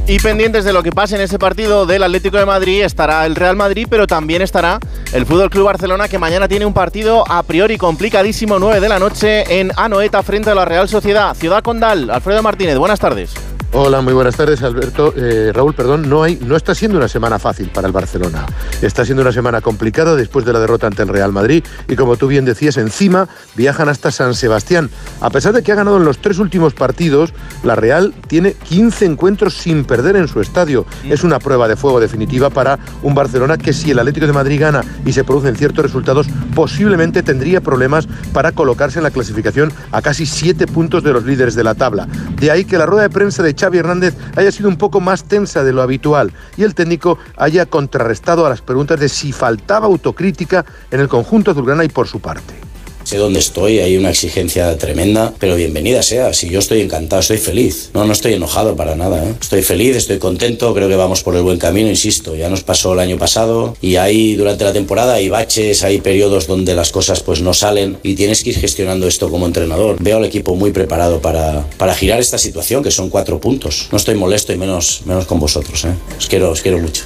Y 0.04 0.18
pendientes 0.18 0.64
de 0.64 0.72
lo 0.72 0.82
que 0.82 0.90
pase 0.90 1.14
en 1.14 1.20
ese 1.20 1.38
partido 1.38 1.86
del 1.86 2.02
Atlético 2.02 2.36
de 2.36 2.44
Madrid 2.44 2.82
estará 2.82 3.24
el 3.24 3.36
Real 3.36 3.56
Madrid, 3.56 3.86
pero 3.88 4.08
también 4.08 4.42
estará 4.42 4.80
el 5.12 5.24
Fútbol 5.26 5.48
Club 5.48 5.66
Barcelona 5.66 6.08
que 6.08 6.18
mañana 6.18 6.48
tiene 6.48 6.66
un 6.66 6.74
partido 6.74 7.24
a 7.30 7.42
priori 7.44 7.78
complicadísimo 7.78 8.58
9 8.58 8.80
de 8.80 8.88
la 8.88 8.98
noche 8.98 9.60
en 9.60 9.70
Anoeta 9.76 10.24
frente 10.24 10.50
a 10.50 10.56
la 10.56 10.64
Real 10.64 10.88
Sociedad. 10.88 11.34
Ciudad 11.36 11.62
Condal, 11.62 12.10
Alfredo 12.10 12.42
Martínez, 12.42 12.78
buenas 12.78 12.98
tardes. 12.98 13.32
Hola, 13.74 14.02
muy 14.02 14.12
buenas 14.12 14.36
tardes, 14.36 14.62
Alberto. 14.62 15.14
Eh, 15.16 15.50
Raúl, 15.50 15.72
perdón, 15.72 16.06
no, 16.06 16.22
hay, 16.22 16.38
no 16.44 16.56
está 16.56 16.74
siendo 16.74 16.98
una 16.98 17.08
semana 17.08 17.38
fácil 17.38 17.70
para 17.70 17.86
el 17.86 17.92
Barcelona. 17.94 18.44
Está 18.82 19.02
siendo 19.06 19.22
una 19.22 19.32
semana 19.32 19.62
complicada 19.62 20.14
después 20.14 20.44
de 20.44 20.52
la 20.52 20.60
derrota 20.60 20.88
ante 20.88 21.00
el 21.00 21.08
Real 21.08 21.32
Madrid 21.32 21.64
y 21.88 21.96
como 21.96 22.18
tú 22.18 22.26
bien 22.26 22.44
decías, 22.44 22.76
encima 22.76 23.30
viajan 23.54 23.88
hasta 23.88 24.10
San 24.10 24.34
Sebastián. 24.34 24.90
A 25.22 25.30
pesar 25.30 25.54
de 25.54 25.62
que 25.62 25.72
ha 25.72 25.74
ganado 25.74 25.96
en 25.96 26.04
los 26.04 26.18
tres 26.18 26.38
últimos 26.38 26.74
partidos, 26.74 27.32
la 27.62 27.74
Real 27.74 28.12
tiene 28.26 28.52
15 28.52 29.06
encuentros 29.06 29.54
sin 29.54 29.86
perder 29.86 30.16
en 30.16 30.28
su 30.28 30.42
estadio. 30.42 30.84
Es 31.08 31.24
una 31.24 31.38
prueba 31.38 31.66
de 31.66 31.76
fuego 31.76 31.98
definitiva 31.98 32.50
para 32.50 32.78
un 33.02 33.14
Barcelona 33.14 33.56
que 33.56 33.72
si 33.72 33.90
el 33.90 33.98
Atlético 33.98 34.26
de 34.26 34.34
Madrid 34.34 34.60
gana 34.60 34.84
y 35.06 35.14
se 35.14 35.24
producen 35.24 35.56
ciertos 35.56 35.82
resultados, 35.82 36.26
posiblemente 36.54 37.22
tendría 37.22 37.62
problemas 37.62 38.06
para 38.34 38.52
colocarse 38.52 38.98
en 38.98 39.04
la 39.04 39.10
clasificación 39.10 39.72
a 39.92 40.02
casi 40.02 40.26
siete 40.26 40.66
puntos 40.66 41.02
de 41.02 41.14
los 41.14 41.24
líderes 41.24 41.54
de 41.54 41.64
la 41.64 41.74
tabla. 41.74 42.06
De 42.38 42.50
ahí 42.50 42.66
que 42.66 42.76
la 42.76 42.84
rueda 42.84 43.04
de 43.04 43.10
prensa 43.10 43.42
de 43.42 43.61
Xavi 43.62 43.78
Hernández 43.78 44.16
haya 44.34 44.50
sido 44.50 44.68
un 44.68 44.76
poco 44.76 45.00
más 45.00 45.22
tensa 45.22 45.62
de 45.62 45.72
lo 45.72 45.82
habitual 45.82 46.32
y 46.56 46.64
el 46.64 46.74
técnico 46.74 47.18
haya 47.36 47.64
contrarrestado 47.64 48.44
a 48.44 48.48
las 48.48 48.60
preguntas 48.60 48.98
de 48.98 49.08
si 49.08 49.30
faltaba 49.30 49.86
autocrítica 49.86 50.64
en 50.90 50.98
el 50.98 51.08
conjunto 51.08 51.52
azulgrana 51.52 51.84
y 51.84 51.88
por 51.88 52.08
su 52.08 52.18
parte. 52.18 52.71
Sé 53.12 53.18
dónde 53.18 53.40
estoy, 53.40 53.78
hay 53.80 53.98
una 53.98 54.08
exigencia 54.08 54.74
tremenda, 54.78 55.34
pero 55.38 55.54
bienvenida 55.54 56.02
sea. 56.02 56.32
Si 56.32 56.48
yo 56.48 56.60
estoy 56.60 56.80
encantado, 56.80 57.20
estoy 57.20 57.36
feliz. 57.36 57.90
No, 57.92 58.06
no 58.06 58.12
estoy 58.14 58.32
enojado 58.32 58.74
para 58.74 58.96
nada. 58.96 59.22
¿eh? 59.22 59.34
Estoy 59.38 59.60
feliz, 59.60 59.96
estoy 59.96 60.18
contento, 60.18 60.72
creo 60.72 60.88
que 60.88 60.96
vamos 60.96 61.22
por 61.22 61.36
el 61.36 61.42
buen 61.42 61.58
camino, 61.58 61.90
insisto. 61.90 62.34
Ya 62.34 62.48
nos 62.48 62.62
pasó 62.62 62.94
el 62.94 63.00
año 63.00 63.18
pasado 63.18 63.76
y 63.82 63.96
ahí 63.96 64.34
durante 64.34 64.64
la 64.64 64.72
temporada 64.72 65.12
hay 65.12 65.28
baches, 65.28 65.84
hay 65.84 66.00
periodos 66.00 66.46
donde 66.46 66.74
las 66.74 66.90
cosas 66.90 67.22
pues 67.22 67.42
no 67.42 67.52
salen 67.52 67.98
y 68.02 68.14
tienes 68.14 68.42
que 68.42 68.48
ir 68.48 68.58
gestionando 68.58 69.06
esto 69.06 69.28
como 69.28 69.44
entrenador. 69.44 69.96
Veo 70.00 70.16
al 70.16 70.24
equipo 70.24 70.54
muy 70.54 70.72
preparado 70.72 71.20
para, 71.20 71.68
para 71.76 71.94
girar 71.94 72.18
esta 72.18 72.38
situación, 72.38 72.82
que 72.82 72.90
son 72.90 73.10
cuatro 73.10 73.38
puntos. 73.42 73.88
No 73.92 73.98
estoy 73.98 74.14
molesto 74.14 74.54
y 74.54 74.56
menos, 74.56 75.02
menos 75.04 75.26
con 75.26 75.38
vosotros. 75.38 75.84
¿eh? 75.84 75.92
Os, 76.16 76.28
quiero, 76.28 76.50
os 76.50 76.62
quiero 76.62 76.78
mucho. 76.78 77.04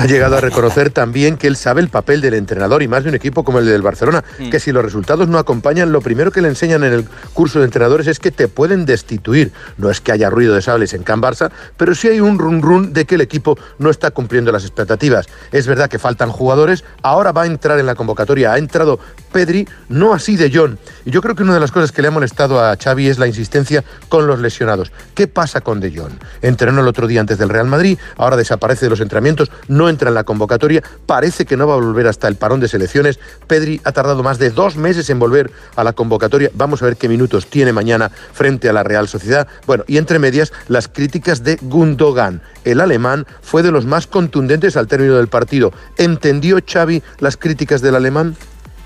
Ha 0.00 0.06
llegado 0.06 0.36
a 0.36 0.40
reconocer 0.40 0.90
también 0.90 1.36
que 1.36 1.46
él 1.46 1.54
sabe 1.54 1.80
el 1.80 1.88
papel 1.88 2.20
del 2.20 2.34
entrenador 2.34 2.82
y 2.82 2.88
más 2.88 3.04
de 3.04 3.10
un 3.10 3.14
equipo 3.14 3.44
como 3.44 3.58
el 3.58 3.66
del 3.66 3.82
Barcelona, 3.82 4.24
que 4.50 4.58
si 4.58 4.72
los 4.72 4.82
resultados 4.82 5.28
no 5.28 5.38
acompañan, 5.38 5.92
lo 5.92 6.00
primero 6.00 6.30
que 6.30 6.40
le 6.40 6.48
enseñan 6.48 6.82
en 6.82 6.92
el 6.92 7.08
curso 7.34 7.58
de 7.58 7.66
entrenadores 7.66 8.06
es 8.06 8.18
que 8.18 8.30
te 8.30 8.48
pueden 8.48 8.86
destituir. 8.86 9.52
No 9.76 9.90
es 9.90 10.00
que 10.00 10.10
haya 10.10 10.30
ruido 10.30 10.54
de 10.54 10.62
sables 10.62 10.94
en 10.94 11.02
Can 11.02 11.20
Barça, 11.20 11.50
pero 11.76 11.94
sí 11.94 12.08
hay 12.08 12.20
un 12.20 12.38
run 12.38 12.62
run 12.62 12.92
de 12.92 13.04
que 13.04 13.16
el 13.16 13.20
equipo 13.20 13.58
no 13.78 13.90
está 13.90 14.10
cumpliendo 14.10 14.50
las 14.50 14.64
expectativas. 14.64 15.26
Es 15.52 15.66
verdad 15.66 15.90
que 15.90 15.98
faltan 15.98 16.30
jugadores, 16.30 16.84
ahora 17.02 17.32
va 17.32 17.42
a 17.42 17.46
entrar 17.46 17.78
en 17.78 17.86
la 17.86 17.94
convocatoria, 17.94 18.52
ha 18.52 18.58
entrado 18.58 18.98
Pedri, 19.32 19.68
no 19.88 20.14
así 20.14 20.36
de 20.36 20.50
John. 20.52 20.78
Y 21.04 21.10
yo 21.10 21.20
creo 21.22 21.34
que 21.34 21.42
una 21.42 21.54
de 21.54 21.60
las 21.60 21.70
cosas 21.70 21.92
que 21.92 22.02
le 22.02 22.08
ha 22.08 22.10
molestado 22.10 22.64
a 22.64 22.76
Xavi 22.76 23.08
es 23.08 23.18
la 23.18 23.26
insistencia 23.26 23.84
con 24.08 24.26
los 24.26 24.40
lesionados. 24.40 24.92
¿Qué 25.14 25.26
pasa 25.26 25.60
con 25.60 25.80
De 25.80 25.94
Jong? 25.96 26.12
Entrenó 26.42 26.80
el 26.80 26.88
otro 26.88 27.06
día 27.06 27.20
antes 27.20 27.38
del 27.38 27.48
Real 27.48 27.66
Madrid, 27.66 27.98
ahora 28.16 28.36
desaparece 28.36 28.86
de 28.86 28.90
los 28.90 29.00
entrenamientos, 29.00 29.31
no 29.68 29.88
entra 29.88 30.08
en 30.08 30.14
la 30.14 30.24
convocatoria, 30.24 30.82
parece 31.06 31.46
que 31.46 31.56
no 31.56 31.66
va 31.66 31.74
a 31.74 31.78
volver 31.78 32.06
hasta 32.06 32.28
el 32.28 32.36
parón 32.36 32.60
de 32.60 32.68
selecciones. 32.68 33.18
Pedri 33.46 33.80
ha 33.84 33.92
tardado 33.92 34.22
más 34.22 34.38
de 34.38 34.50
dos 34.50 34.76
meses 34.76 35.08
en 35.10 35.18
volver 35.18 35.50
a 35.76 35.84
la 35.84 35.92
convocatoria. 35.92 36.50
Vamos 36.54 36.82
a 36.82 36.86
ver 36.86 36.96
qué 36.96 37.08
minutos 37.08 37.46
tiene 37.46 37.72
mañana 37.72 38.10
frente 38.32 38.68
a 38.68 38.72
la 38.72 38.82
Real 38.82 39.08
Sociedad. 39.08 39.48
Bueno, 39.66 39.84
y 39.86 39.98
entre 39.98 40.18
medias, 40.18 40.52
las 40.68 40.88
críticas 40.88 41.44
de 41.44 41.58
Gundogan. 41.62 42.42
El 42.64 42.80
alemán 42.80 43.26
fue 43.40 43.62
de 43.62 43.70
los 43.70 43.86
más 43.86 44.06
contundentes 44.06 44.76
al 44.76 44.86
término 44.86 45.16
del 45.16 45.28
partido. 45.28 45.72
¿Entendió 45.96 46.58
Xavi 46.64 47.02
las 47.18 47.36
críticas 47.36 47.82
del 47.82 47.96
alemán? 47.96 48.36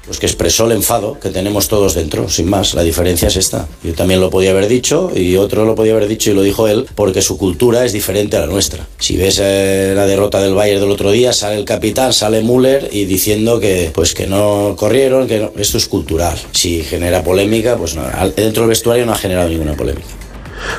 Pues 0.07 0.19
que 0.19 0.27
expresó 0.27 0.67
el 0.67 0.73
enfado 0.73 1.19
que 1.21 1.31
tenemos 1.31 1.69
todos 1.69 1.95
dentro, 1.95 2.29
sin 2.29 2.49
más. 2.49 2.75
La 2.75 2.83
diferencia 2.83 3.29
es 3.29 3.37
esta. 3.37 3.69
Yo 3.83 3.95
también 3.95 4.21
lo 4.21 4.31
podía 4.31 4.51
haber 4.51 4.69
dicho 4.69 5.11
y 5.15 5.37
otro 5.37 5.65
lo 5.65 5.75
podía 5.75 5.93
haber 5.93 6.09
dicho 6.09 6.31
y 6.31 6.35
lo 6.35 6.43
dijo 6.43 6.69
él 6.69 6.87
porque 6.95 7.23
su 7.23 7.37
cultura 7.39 7.85
es 7.85 7.93
diferente 7.93 8.37
a 8.37 8.41
la 8.41 8.47
nuestra. 8.47 8.87
Si 8.99 9.17
ves 9.17 9.41
eh, 9.43 9.93
la 9.95 10.07
derrota 10.07 10.41
del 10.41 10.55
Bayern 10.55 10.81
del 10.81 10.91
otro 10.91 11.11
día, 11.11 11.33
sale 11.33 11.57
el 11.57 11.65
capitán, 11.65 12.13
sale 12.13 12.43
Müller 12.43 12.89
y 12.93 13.05
diciendo 13.05 13.61
que 13.61 13.91
pues 13.95 14.15
que 14.15 14.27
no 14.27 14.75
corrieron, 14.77 15.27
que 15.27 15.41
no. 15.41 15.53
esto 15.59 15.79
es 15.79 15.87
cultural. 15.87 16.39
Si 16.53 16.83
genera 16.83 17.23
polémica, 17.23 17.77
pues 17.77 17.95
no. 17.95 18.05
Dentro 18.37 18.63
del 18.63 18.71
vestuario 18.71 19.07
no 19.07 19.13
ha 19.13 19.19
generado 19.19 19.49
ninguna 19.49 19.75
polémica. 19.75 20.07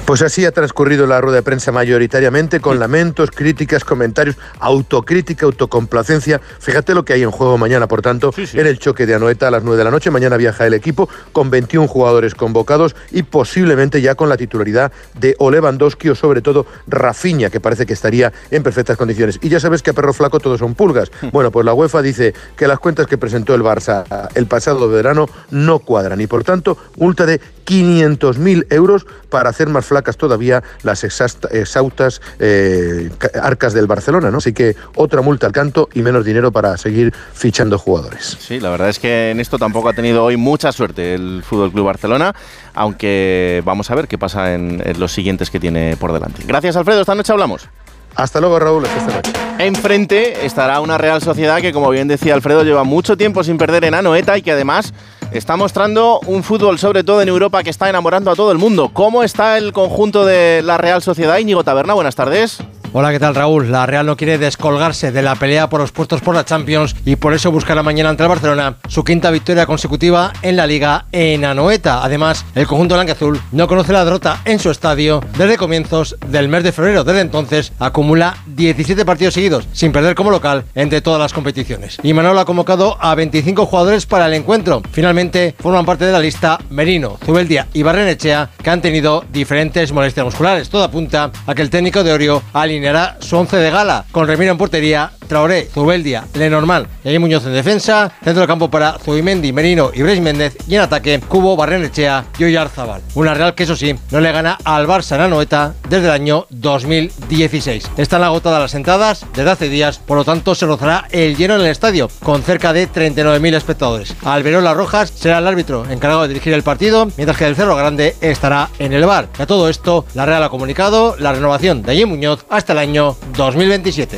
Pues 0.05 0.21
así 0.21 0.45
ha 0.45 0.51
transcurrido 0.51 1.07
la 1.07 1.21
rueda 1.21 1.37
de 1.37 1.43
prensa 1.43 1.71
mayoritariamente, 1.71 2.59
con 2.59 2.79
lamentos, 2.79 3.31
críticas, 3.31 3.83
comentarios, 3.83 4.37
autocrítica, 4.59 5.45
autocomplacencia. 5.45 6.41
Fíjate 6.59 6.93
lo 6.93 7.05
que 7.05 7.13
hay 7.13 7.23
en 7.23 7.31
juego 7.31 7.57
mañana, 7.57 7.87
por 7.87 8.01
tanto, 8.01 8.33
en 8.37 8.67
el 8.67 8.79
choque 8.79 9.05
de 9.05 9.15
Anoeta 9.15 9.47
a 9.47 9.51
las 9.51 9.63
9 9.63 9.77
de 9.77 9.83
la 9.83 9.91
noche. 9.91 10.11
Mañana 10.11 10.37
viaja 10.37 10.65
el 10.65 10.73
equipo 10.73 11.09
con 11.31 11.49
21 11.49 11.87
jugadores 11.87 12.35
convocados 12.35 12.95
y 13.11 13.23
posiblemente 13.23 14.01
ya 14.01 14.15
con 14.15 14.29
la 14.29 14.37
titularidad 14.37 14.91
de 15.19 15.35
Olewandowski 15.39 16.09
o 16.09 16.15
sobre 16.15 16.41
todo 16.41 16.65
Rafinha, 16.87 17.49
que 17.49 17.59
parece 17.59 17.85
que 17.85 17.93
estaría 17.93 18.31
en 18.51 18.63
perfectas 18.63 18.97
condiciones. 18.97 19.39
Y 19.41 19.49
ya 19.49 19.59
sabes 19.59 19.83
que 19.83 19.91
a 19.91 19.93
perro 19.93 20.13
flaco 20.13 20.39
todos 20.39 20.59
son 20.59 20.75
pulgas. 20.75 21.11
Bueno, 21.31 21.51
pues 21.51 21.65
la 21.65 21.73
UEFA 21.73 22.01
dice 22.01 22.33
que 22.55 22.67
las 22.67 22.79
cuentas 22.79 23.07
que 23.07 23.17
presentó 23.17 23.53
el 23.55 23.61
Barça 23.61 24.05
el 24.35 24.47
pasado 24.47 24.87
verano 24.89 25.27
no 25.51 25.79
cuadran 25.79 26.21
y 26.21 26.27
por 26.27 26.43
tanto 26.43 26.77
multa 26.97 27.25
de 27.25 27.39
500.000 27.67 28.67
euros 28.69 29.05
para 29.29 29.49
hacer 29.49 29.67
más 29.67 29.85
flacas 29.85 30.17
todavía 30.17 30.63
las 30.83 31.03
exhaustas 31.03 32.21
eh, 32.39 33.09
arcas 33.41 33.73
del 33.73 33.87
Barcelona, 33.87 34.31
¿no? 34.31 34.37
Así 34.37 34.53
que 34.53 34.75
otra 34.95 35.21
multa 35.21 35.47
al 35.47 35.51
canto 35.51 35.89
y 35.93 36.01
menos 36.01 36.23
dinero 36.25 36.51
para 36.51 36.77
seguir 36.77 37.13
fichando 37.33 37.77
jugadores. 37.77 38.37
Sí, 38.39 38.59
la 38.59 38.69
verdad 38.69 38.89
es 38.89 38.99
que 38.99 39.31
en 39.31 39.39
esto 39.39 39.59
tampoco 39.59 39.89
ha 39.89 39.93
tenido 39.93 40.23
hoy 40.23 40.37
mucha 40.37 40.71
suerte 40.71 41.13
el 41.13 41.43
Fútbol 41.43 41.71
Club 41.71 41.85
Barcelona, 41.85 42.33
aunque 42.73 43.61
vamos 43.65 43.91
a 43.91 43.95
ver 43.95 44.07
qué 44.07 44.17
pasa 44.17 44.53
en, 44.53 44.81
en 44.83 44.99
los 44.99 45.11
siguientes 45.11 45.49
que 45.49 45.59
tiene 45.59 45.97
por 45.97 46.13
delante. 46.13 46.43
Gracias, 46.47 46.75
Alfredo. 46.77 47.01
Esta 47.01 47.15
noche 47.15 47.33
hablamos. 47.33 47.67
Hasta 48.15 48.39
luego, 48.39 48.59
Raúl. 48.59 48.85
Hasta 48.85 48.97
esta 48.97 49.15
noche. 49.15 49.31
Enfrente 49.59 50.45
estará 50.45 50.79
una 50.79 50.97
Real 50.97 51.21
Sociedad 51.21 51.59
que, 51.61 51.73
como 51.73 51.89
bien 51.89 52.07
decía 52.07 52.33
Alfredo, 52.33 52.63
lleva 52.63 52.83
mucho 52.83 53.17
tiempo 53.17 53.43
sin 53.43 53.57
perder 53.57 53.85
en 53.85 53.93
Anoeta 53.93 54.37
y 54.37 54.41
que 54.41 54.51
además 54.51 54.93
está 55.31 55.57
mostrando 55.57 56.19
un 56.25 56.43
fútbol, 56.43 56.79
sobre 56.79 57.03
todo 57.03 57.21
en 57.21 57.29
Europa, 57.29 57.63
que 57.63 57.69
está 57.69 57.89
enamorando 57.89 58.31
a 58.31 58.35
todo 58.35 58.51
el 58.51 58.57
mundo. 58.57 58.91
¿Cómo 58.93 59.23
está 59.23 59.57
el 59.57 59.73
conjunto 59.73 60.25
de 60.25 60.61
la 60.63 60.77
Real 60.77 61.01
Sociedad? 61.01 61.37
Íñigo 61.37 61.63
Taberna, 61.63 61.93
buenas 61.93 62.15
tardes. 62.15 62.59
Hola, 62.93 63.11
¿qué 63.11 63.19
tal 63.19 63.35
Raúl? 63.35 63.69
La 63.69 63.85
Real 63.85 64.05
no 64.05 64.15
quiere 64.15 64.37
descolgarse 64.37 65.11
de 65.11 65.21
la 65.21 65.35
pelea 65.35 65.67
por 65.69 65.81
los 65.81 65.91
puestos 65.91 66.21
por 66.21 66.33
la 66.33 66.45
Champions 66.45 66.95
y 67.05 67.17
por 67.17 67.33
eso 67.33 67.51
buscará 67.51 67.83
mañana 67.83 68.09
ante 68.09 68.23
el 68.23 68.29
Barcelona 68.29 68.77
su 68.87 69.03
quinta 69.03 69.29
victoria 69.29 69.65
consecutiva 69.65 70.31
en 70.41 70.55
la 70.55 70.65
Liga 70.65 71.05
en 71.11 71.43
Anoeta. 71.43 72.01
Además, 72.03 72.45
el 72.55 72.65
conjunto 72.65 72.95
blanqueazul 72.95 73.41
no 73.51 73.67
conoce 73.67 73.91
la 73.91 74.05
derrota 74.05 74.41
en 74.45 74.57
su 74.57 74.71
estadio 74.71 75.21
desde 75.37 75.57
comienzos 75.57 76.15
del 76.27 76.47
mes 76.47 76.63
de 76.63 76.71
febrero. 76.71 77.03
Desde 77.03 77.19
entonces 77.21 77.73
acumula 77.77 78.37
17 78.47 79.03
partidos 79.03 79.33
seguidos 79.33 79.67
sin 79.73 79.91
perder 79.91 80.15
como 80.15 80.31
local 80.31 80.63
entre 80.73 81.01
todas 81.01 81.19
las 81.19 81.33
competiciones. 81.33 81.97
Y 82.03 82.13
Manuel 82.13 82.39
ha 82.39 82.45
convocado 82.45 82.97
a 83.01 83.13
25 83.15 83.65
jugadores 83.65 84.05
para 84.05 84.27
el 84.27 84.33
encuentro. 84.33 84.81
Finalmente 84.91 85.55
forman 85.59 85.85
parte 85.85 86.05
de 86.05 86.13
la 86.13 86.21
lista 86.21 86.57
Merino, 86.69 87.19
Zubeldia 87.25 87.67
y 87.73 87.83
Barrenechea 87.83 88.49
que 88.63 88.69
han 88.69 88.81
tenido 88.81 89.25
diferentes 89.31 89.91
molestias 89.91 90.25
musculares. 90.25 90.69
Todo 90.69 90.85
apunta 90.85 91.31
a 91.45 91.53
que 91.53 91.61
el 91.61 91.69
técnico 91.69 92.03
de 92.03 92.13
Orio 92.13 92.41
alineará 92.77 93.17
su 93.19 93.35
once 93.37 93.57
de 93.57 93.71
gala, 93.71 94.05
con 94.11 94.27
Remiro 94.27 94.51
en 94.51 94.57
portería, 94.57 95.11
Traoré, 95.27 95.69
Zubeldia, 95.73 96.25
Lenormand 96.33 96.87
y 97.03 97.09
ahí 97.09 97.19
Muñoz 97.19 97.45
en 97.45 97.53
defensa, 97.53 98.11
centro 98.23 98.41
de 98.41 98.47
campo 98.47 98.69
para 98.69 98.97
Zubimendi, 98.99 99.51
Merino 99.53 99.91
y 99.93 100.01
Brais 100.01 100.21
Méndez 100.21 100.57
y 100.67 100.75
en 100.75 100.81
ataque 100.81 101.19
Cubo, 101.27 101.55
Barrenechea 101.55 102.25
y 102.37 102.43
Oyarzabal. 102.45 103.01
Una 103.15 103.33
Real 103.33 103.55
que 103.55 103.63
eso 103.63 103.75
sí, 103.75 103.95
no 104.11 104.19
le 104.19 104.31
gana 104.31 104.57
al 104.63 104.87
Barça 104.87 105.15
en 105.15 105.21
Anoeta 105.21 105.73
desde 105.89 106.05
el 106.05 106.11
año 106.11 106.47
2016. 106.49 107.91
Están 107.97 108.23
agotadas 108.23 108.61
las 108.61 108.73
entradas 108.75 109.25
desde 109.33 109.51
hace 109.51 109.69
días, 109.69 109.99
por 109.99 110.17
lo 110.17 110.25
tanto 110.25 110.55
se 110.55 110.65
rozará 110.65 111.07
el 111.11 111.35
lleno 111.35 111.55
en 111.55 111.61
el 111.61 111.67
estadio, 111.67 112.09
con 112.23 112.43
cerca 112.43 112.73
de 112.73 112.89
39.000 112.89 113.55
espectadores. 113.55 114.15
Alberola 114.23 114.73
Rojas 114.73 115.11
será 115.15 115.39
el 115.39 115.47
árbitro 115.47 115.85
encargado 115.89 116.23
de 116.23 116.29
dirigir 116.29 116.53
el 116.53 116.63
partido, 116.63 117.07
mientras 117.17 117.37
que 117.37 117.45
el 117.45 117.55
Cerro 117.55 117.75
Grande 117.75 118.15
estará 118.21 118.69
en 118.79 118.93
el 118.93 119.05
bar. 119.05 119.29
Y 119.37 119.41
a 119.41 119.47
todo 119.47 119.69
esto, 119.69 120.05
la 120.13 120.25
Real 120.25 120.43
ha 120.43 120.49
comunicado 120.49 121.15
la 121.17 121.33
renovación 121.33 121.81
de 121.83 121.91
Allí 121.91 122.05
Muñoz 122.05 122.45
hasta 122.49 122.73
el 122.73 122.79
año 122.79 123.15
2027. 123.35 124.17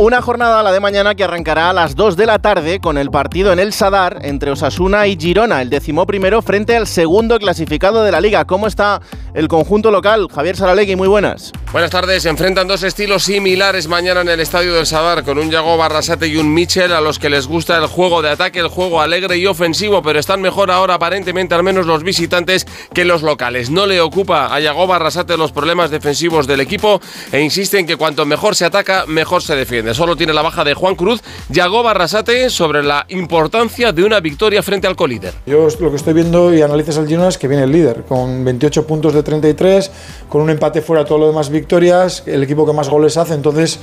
Una 0.00 0.22
jornada 0.22 0.62
la 0.62 0.72
de 0.72 0.80
mañana 0.80 1.14
que 1.14 1.24
arrancará 1.24 1.68
a 1.68 1.72
las 1.74 1.94
2 1.94 2.16
de 2.16 2.24
la 2.24 2.38
tarde 2.38 2.80
con 2.80 2.96
el 2.96 3.10
partido 3.10 3.52
en 3.52 3.58
el 3.58 3.74
Sadar 3.74 4.20
entre 4.22 4.50
Osasuna 4.50 5.06
y 5.06 5.14
Girona, 5.14 5.60
el 5.60 5.68
décimo 5.68 6.06
primero 6.06 6.40
frente 6.40 6.74
al 6.74 6.86
segundo 6.86 7.38
clasificado 7.38 8.02
de 8.02 8.10
la 8.10 8.22
liga. 8.22 8.46
¿Cómo 8.46 8.66
está 8.66 9.02
el 9.34 9.46
conjunto 9.46 9.90
local? 9.90 10.28
Javier 10.34 10.56
Saralegui, 10.56 10.96
muy 10.96 11.06
buenas. 11.06 11.52
Buenas 11.70 11.90
tardes. 11.90 12.22
Se 12.22 12.30
enfrentan 12.30 12.66
dos 12.66 12.82
estilos 12.82 13.24
similares 13.24 13.88
mañana 13.88 14.22
en 14.22 14.30
el 14.30 14.40
estadio 14.40 14.74
del 14.74 14.86
Sadar 14.86 15.22
con 15.22 15.38
un 15.38 15.50
Yago 15.50 15.76
Barrasate 15.76 16.28
y 16.28 16.38
un 16.38 16.54
Michel 16.54 16.94
a 16.94 17.02
los 17.02 17.18
que 17.18 17.28
les 17.28 17.46
gusta 17.46 17.76
el 17.76 17.86
juego 17.86 18.22
de 18.22 18.30
ataque, 18.30 18.58
el 18.58 18.68
juego 18.68 19.02
alegre 19.02 19.36
y 19.36 19.46
ofensivo, 19.46 20.00
pero 20.02 20.18
están 20.18 20.40
mejor 20.40 20.70
ahora 20.70 20.94
aparentemente 20.94 21.54
al 21.54 21.62
menos 21.62 21.84
los 21.84 22.02
visitantes 22.04 22.66
que 22.94 23.04
los 23.04 23.20
locales. 23.20 23.68
No 23.68 23.84
le 23.84 24.00
ocupa 24.00 24.46
a 24.46 24.60
Yago 24.60 24.86
Barrasate 24.86 25.36
los 25.36 25.52
problemas 25.52 25.90
defensivos 25.90 26.46
del 26.46 26.60
equipo 26.60 27.02
e 27.32 27.42
insiste 27.42 27.78
en 27.78 27.86
que 27.86 27.96
cuanto 27.96 28.24
mejor 28.24 28.56
se 28.56 28.64
ataca, 28.64 29.04
mejor 29.06 29.42
se 29.42 29.54
defiende. 29.54 29.89
Solo 29.94 30.16
tiene 30.16 30.32
la 30.32 30.42
baja 30.42 30.64
de 30.64 30.74
Juan 30.74 30.94
Cruz. 30.94 31.20
Yago 31.48 31.82
Barrasate 31.82 32.50
sobre 32.50 32.82
la 32.82 33.06
importancia 33.08 33.92
de 33.92 34.04
una 34.04 34.20
victoria 34.20 34.62
frente 34.62 34.86
al 34.86 34.96
colíder. 34.96 35.34
Yo 35.46 35.68
lo 35.80 35.90
que 35.90 35.96
estoy 35.96 36.14
viendo 36.14 36.54
y 36.54 36.62
analices 36.62 36.98
al 36.98 37.06
Girona 37.06 37.28
es 37.28 37.38
que 37.38 37.48
viene 37.48 37.64
el 37.64 37.72
líder, 37.72 38.04
con 38.08 38.44
28 38.44 38.86
puntos 38.86 39.14
de 39.14 39.22
33, 39.22 39.90
con 40.28 40.42
un 40.42 40.50
empate 40.50 40.82
fuera 40.82 41.04
todo 41.04 41.18
lo 41.18 41.26
demás 41.28 41.50
victorias, 41.50 42.22
el 42.26 42.42
equipo 42.42 42.66
que 42.66 42.72
más 42.72 42.88
goles 42.88 43.16
hace, 43.16 43.34
entonces 43.34 43.78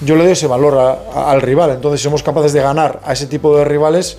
yo 0.00 0.16
le 0.16 0.24
doy 0.24 0.32
ese 0.32 0.46
valor 0.46 1.00
al 1.14 1.40
rival. 1.42 1.70
Entonces, 1.70 2.00
si 2.00 2.04
somos 2.04 2.22
capaces 2.22 2.52
de 2.52 2.60
ganar 2.60 3.00
a 3.04 3.12
ese 3.12 3.26
tipo 3.26 3.56
de 3.56 3.64
rivales, 3.64 4.16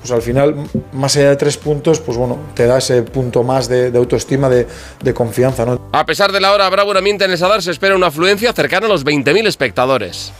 pues 0.00 0.12
al 0.12 0.22
final, 0.22 0.54
más 0.92 1.16
allá 1.16 1.30
de 1.30 1.36
tres 1.36 1.56
puntos, 1.56 1.98
pues 2.00 2.16
bueno, 2.16 2.38
te 2.54 2.66
da 2.66 2.78
ese 2.78 3.02
punto 3.02 3.42
más 3.42 3.68
de, 3.68 3.92
autoestima, 3.96 4.48
de, 4.48 4.66
de, 5.02 5.14
confianza. 5.14 5.64
¿no? 5.64 5.80
A 5.92 6.06
pesar 6.06 6.30
de 6.30 6.40
la 6.40 6.52
hora 6.52 6.68
bravo 6.70 6.96
ambiente 6.96 7.24
en 7.24 7.32
el 7.32 7.38
Sadar, 7.38 7.62
se 7.62 7.72
espera 7.72 7.96
una 7.96 8.06
afluencia 8.08 8.52
cercana 8.52 8.86
a 8.86 8.88
los 8.88 9.04
20.000 9.04 9.46
espectadores. 9.46 10.32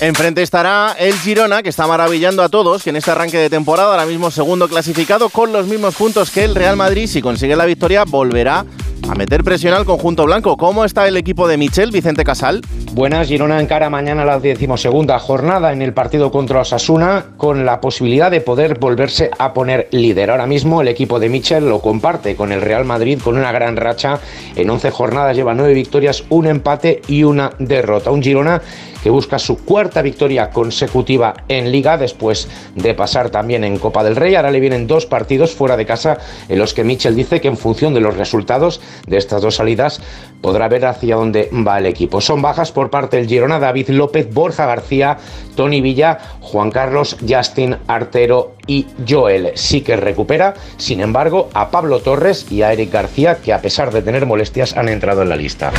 Enfrente 0.00 0.42
estará 0.42 0.96
el 0.98 1.14
Girona, 1.14 1.62
que 1.62 1.68
está 1.68 1.86
maravillando 1.86 2.42
a 2.42 2.48
todos, 2.48 2.82
que 2.82 2.90
en 2.90 2.96
este 2.96 3.12
arranque 3.12 3.38
de 3.38 3.48
temporada, 3.48 3.90
ahora 3.90 4.06
mismo 4.06 4.30
segundo 4.30 4.68
clasificado, 4.68 5.28
con 5.28 5.52
los 5.52 5.66
mismos 5.66 5.94
puntos 5.94 6.32
que 6.32 6.42
el 6.42 6.56
Real 6.56 6.76
Madrid. 6.76 7.06
Si 7.06 7.22
consigue 7.22 7.54
la 7.54 7.64
victoria, 7.64 8.04
volverá 8.04 8.66
a 9.08 9.14
meter 9.14 9.44
presión 9.44 9.74
al 9.74 9.84
conjunto 9.84 10.24
blanco. 10.24 10.56
¿Cómo 10.56 10.84
está 10.84 11.06
el 11.06 11.16
equipo 11.16 11.46
de 11.46 11.56
Michel, 11.56 11.90
Vicente 11.90 12.24
Casal? 12.24 12.62
Buenas, 12.92 13.28
Girona 13.28 13.60
encara 13.60 13.90
mañana 13.90 14.24
la 14.24 14.38
decimosegunda 14.38 15.18
jornada 15.18 15.72
en 15.72 15.82
el 15.82 15.92
partido 15.92 16.30
contra 16.30 16.60
Osasuna 16.60 17.26
con 17.36 17.66
la 17.66 17.80
posibilidad 17.80 18.30
de 18.30 18.40
poder 18.40 18.78
volverse 18.78 19.30
a 19.38 19.52
poner 19.52 19.88
líder. 19.90 20.30
Ahora 20.30 20.46
mismo 20.46 20.80
el 20.80 20.88
equipo 20.88 21.18
de 21.18 21.28
Michel 21.28 21.68
lo 21.68 21.80
comparte 21.80 22.36
con 22.36 22.52
el 22.52 22.60
Real 22.60 22.84
Madrid 22.84 23.20
con 23.22 23.36
una 23.36 23.52
gran 23.52 23.76
racha. 23.76 24.20
En 24.56 24.70
11 24.70 24.90
jornadas 24.90 25.36
lleva 25.36 25.54
9 25.54 25.74
victorias, 25.74 26.24
un 26.28 26.46
empate 26.46 27.02
y 27.08 27.24
una 27.24 27.50
derrota. 27.58 28.10
Un 28.10 28.22
Girona 28.22 28.62
que 29.04 29.10
busca 29.10 29.38
su 29.38 29.58
cuarta 29.58 30.00
victoria 30.00 30.48
consecutiva 30.48 31.34
en 31.48 31.70
liga 31.70 31.98
después 31.98 32.48
de 32.74 32.94
pasar 32.94 33.28
también 33.28 33.62
en 33.62 33.78
Copa 33.78 34.02
del 34.02 34.16
Rey. 34.16 34.34
Ahora 34.34 34.50
le 34.50 34.60
vienen 34.60 34.86
dos 34.86 35.04
partidos 35.04 35.52
fuera 35.52 35.76
de 35.76 35.84
casa 35.84 36.16
en 36.48 36.58
los 36.58 36.72
que 36.72 36.84
Michel 36.84 37.14
dice 37.14 37.42
que 37.42 37.48
en 37.48 37.58
función 37.58 37.92
de 37.92 38.00
los 38.00 38.16
resultados 38.16 38.80
de 39.06 39.16
estas 39.16 39.42
dos 39.42 39.56
salidas 39.56 40.00
podrá 40.40 40.68
ver 40.68 40.84
hacia 40.84 41.16
dónde 41.16 41.48
va 41.66 41.78
el 41.78 41.86
equipo. 41.86 42.20
Son 42.20 42.42
bajas 42.42 42.70
por 42.70 42.90
parte 42.90 43.16
del 43.16 43.28
Girona, 43.28 43.58
David 43.58 43.88
López, 43.90 44.32
Borja 44.32 44.66
García, 44.66 45.16
Tony 45.56 45.80
Villa, 45.80 46.18
Juan 46.40 46.70
Carlos, 46.70 47.16
Justin 47.26 47.76
Artero 47.86 48.54
y 48.66 48.86
Joel. 49.08 49.52
Sí 49.54 49.80
que 49.80 49.96
recupera, 49.96 50.54
sin 50.76 51.00
embargo, 51.00 51.48
a 51.54 51.70
Pablo 51.70 52.00
Torres 52.00 52.50
y 52.50 52.62
a 52.62 52.72
Eric 52.72 52.92
García, 52.92 53.38
que 53.42 53.52
a 53.52 53.62
pesar 53.62 53.90
de 53.90 54.02
tener 54.02 54.26
molestias 54.26 54.76
han 54.76 54.88
entrado 54.88 55.22
en 55.22 55.30
la 55.30 55.36
lista. 55.36 55.72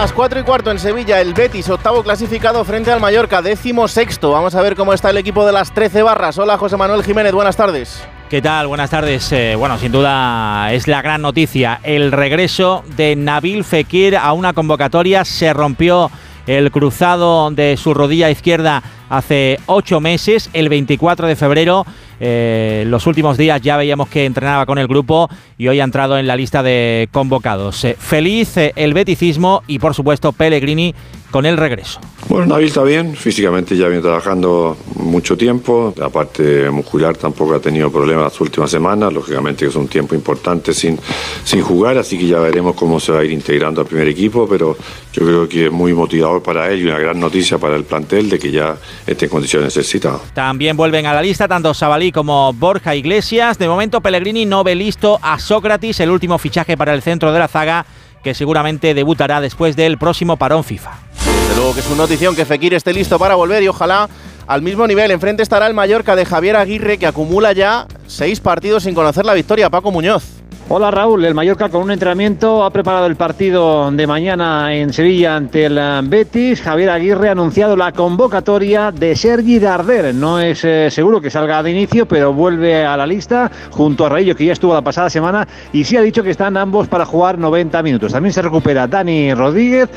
las 0.00 0.14
4 0.14 0.40
y 0.40 0.42
cuarto 0.44 0.70
en 0.70 0.78
Sevilla, 0.78 1.20
el 1.20 1.34
Betis, 1.34 1.68
octavo 1.68 2.02
clasificado 2.02 2.64
frente 2.64 2.90
al 2.90 3.00
Mallorca, 3.00 3.42
décimo 3.42 3.86
sexto. 3.86 4.30
Vamos 4.30 4.54
a 4.54 4.62
ver 4.62 4.74
cómo 4.74 4.94
está 4.94 5.10
el 5.10 5.18
equipo 5.18 5.44
de 5.44 5.52
las 5.52 5.74
13 5.74 6.02
barras. 6.02 6.38
Hola, 6.38 6.56
José 6.56 6.78
Manuel 6.78 7.04
Jiménez, 7.04 7.34
buenas 7.34 7.54
tardes. 7.54 8.00
¿Qué 8.30 8.40
tal? 8.40 8.68
Buenas 8.68 8.90
tardes. 8.90 9.32
Eh, 9.32 9.56
bueno, 9.56 9.76
sin 9.76 9.90
duda 9.90 10.72
es 10.72 10.86
la 10.86 11.02
gran 11.02 11.20
noticia. 11.20 11.80
El 11.82 12.12
regreso 12.12 12.84
de 12.96 13.16
Nabil 13.16 13.64
Fekir 13.64 14.16
a 14.16 14.32
una 14.34 14.52
convocatoria 14.52 15.24
se 15.24 15.52
rompió 15.52 16.12
el 16.46 16.70
cruzado 16.70 17.50
de 17.50 17.76
su 17.76 17.92
rodilla 17.92 18.30
izquierda 18.30 18.84
hace 19.10 19.58
ocho 19.66 20.00
meses, 20.00 20.48
el 20.54 20.70
24 20.70 21.26
de 21.26 21.36
febrero. 21.36 21.84
Eh, 22.22 22.84
los 22.86 23.06
últimos 23.06 23.38
días 23.38 23.60
ya 23.62 23.76
veíamos 23.76 24.08
que 24.08 24.26
entrenaba 24.26 24.66
con 24.66 24.78
el 24.78 24.86
grupo 24.86 25.28
y 25.56 25.68
hoy 25.68 25.80
ha 25.80 25.84
entrado 25.84 26.18
en 26.18 26.26
la 26.26 26.36
lista 26.36 26.62
de 26.62 27.08
convocados. 27.12 27.84
Eh, 27.84 27.96
feliz 27.98 28.56
eh, 28.58 28.72
el 28.76 28.94
beticismo 28.94 29.62
y 29.66 29.78
por 29.78 29.94
supuesto 29.94 30.32
Pellegrini 30.32 30.94
con 31.30 31.46
el 31.46 31.56
regreso. 31.56 32.00
Bueno, 32.28 32.46
Nabil 32.46 32.68
está 32.68 32.82
bien, 32.82 33.14
físicamente 33.14 33.76
ya 33.76 33.86
viene 33.86 34.02
trabajando 34.02 34.76
mucho 34.96 35.36
tiempo, 35.36 35.94
aparte 36.02 36.70
muscular 36.70 37.16
tampoco 37.16 37.54
ha 37.54 37.60
tenido 37.60 37.90
problemas 37.90 38.24
las 38.24 38.40
últimas 38.40 38.70
semanas, 38.70 39.12
lógicamente 39.12 39.66
es 39.66 39.74
un 39.76 39.88
tiempo 39.88 40.14
importante 40.14 40.72
sin, 40.72 40.98
sin 41.44 41.62
jugar, 41.62 41.98
así 41.98 42.18
que 42.18 42.26
ya 42.26 42.38
veremos 42.40 42.74
cómo 42.74 43.00
se 43.00 43.12
va 43.12 43.20
a 43.20 43.24
ir 43.24 43.32
integrando 43.32 43.80
al 43.80 43.86
primer 43.86 44.08
equipo, 44.08 44.46
pero 44.48 44.76
yo 45.12 45.24
creo 45.24 45.48
que 45.48 45.66
es 45.66 45.72
muy 45.72 45.92
motivador 45.94 46.42
para 46.42 46.70
él 46.70 46.80
y 46.80 46.84
una 46.84 46.98
gran 46.98 47.18
noticia 47.18 47.58
para 47.58 47.76
el 47.76 47.84
plantel 47.84 48.28
de 48.28 48.38
que 48.38 48.50
ya 48.50 48.76
esté 49.06 49.26
en 49.26 49.30
condiciones 49.30 49.76
necesitadas. 49.76 50.22
También 50.34 50.76
vuelven 50.76 51.06
a 51.06 51.14
la 51.14 51.22
lista 51.22 51.48
tanto 51.48 51.74
Sabalí 51.74 52.12
como 52.12 52.52
Borja 52.52 52.94
Iglesias, 52.94 53.58
de 53.58 53.68
momento 53.68 54.00
Pellegrini 54.00 54.46
no 54.46 54.64
ve 54.64 54.74
listo 54.74 55.18
a 55.22 55.38
Sócrates, 55.38 56.00
el 56.00 56.10
último 56.10 56.38
fichaje 56.38 56.76
para 56.76 56.94
el 56.94 57.02
centro 57.02 57.32
de 57.32 57.38
la 57.38 57.48
zaga, 57.48 57.86
que 58.22 58.34
seguramente 58.34 58.94
debutará 58.94 59.40
después 59.40 59.76
del 59.76 59.98
próximo 59.98 60.36
parón 60.36 60.64
FIFA. 60.64 60.90
Desde 61.24 61.56
luego 61.56 61.74
que 61.74 61.80
es 61.80 61.86
una 61.86 61.96
notición 61.96 62.36
que 62.36 62.44
Fekir 62.44 62.74
esté 62.74 62.92
listo 62.92 63.18
para 63.18 63.34
volver 63.34 63.62
y 63.62 63.68
ojalá 63.68 64.08
al 64.46 64.62
mismo 64.62 64.86
nivel. 64.86 65.10
Enfrente 65.10 65.42
estará 65.42 65.66
el 65.66 65.74
Mallorca 65.74 66.16
de 66.16 66.24
Javier 66.24 66.56
Aguirre 66.56 66.98
que 66.98 67.06
acumula 67.06 67.52
ya 67.52 67.86
seis 68.06 68.40
partidos 68.40 68.82
sin 68.82 68.94
conocer 68.94 69.24
la 69.24 69.34
victoria. 69.34 69.70
Paco 69.70 69.90
Muñoz. 69.90 70.39
Hola 70.72 70.92
Raúl, 70.92 71.24
el 71.24 71.34
Mallorca 71.34 71.68
con 71.68 71.82
un 71.82 71.90
entrenamiento 71.90 72.62
ha 72.62 72.70
preparado 72.70 73.06
el 73.06 73.16
partido 73.16 73.90
de 73.90 74.06
mañana 74.06 74.72
en 74.72 74.92
Sevilla 74.92 75.34
ante 75.34 75.64
el 75.64 75.80
Betis. 76.04 76.62
Javier 76.62 76.90
Aguirre 76.90 77.28
ha 77.28 77.32
anunciado 77.32 77.76
la 77.76 77.90
convocatoria 77.90 78.92
de 78.92 79.16
Sergi 79.16 79.58
Darder. 79.58 80.14
No 80.14 80.38
es 80.38 80.64
eh, 80.64 80.88
seguro 80.92 81.20
que 81.20 81.28
salga 81.28 81.60
de 81.64 81.72
inicio, 81.72 82.06
pero 82.06 82.32
vuelve 82.32 82.86
a 82.86 82.96
la 82.96 83.04
lista 83.04 83.50
junto 83.70 84.06
a 84.06 84.10
Raillo 84.10 84.36
que 84.36 84.44
ya 84.44 84.52
estuvo 84.52 84.72
la 84.72 84.80
pasada 84.80 85.10
semana 85.10 85.48
y 85.72 85.82
sí 85.82 85.96
ha 85.96 86.02
dicho 86.02 86.22
que 86.22 86.30
están 86.30 86.56
ambos 86.56 86.86
para 86.86 87.04
jugar 87.04 87.36
90 87.36 87.82
minutos. 87.82 88.12
También 88.12 88.32
se 88.32 88.40
recupera 88.40 88.86
Dani 88.86 89.34
Rodríguez 89.34 89.88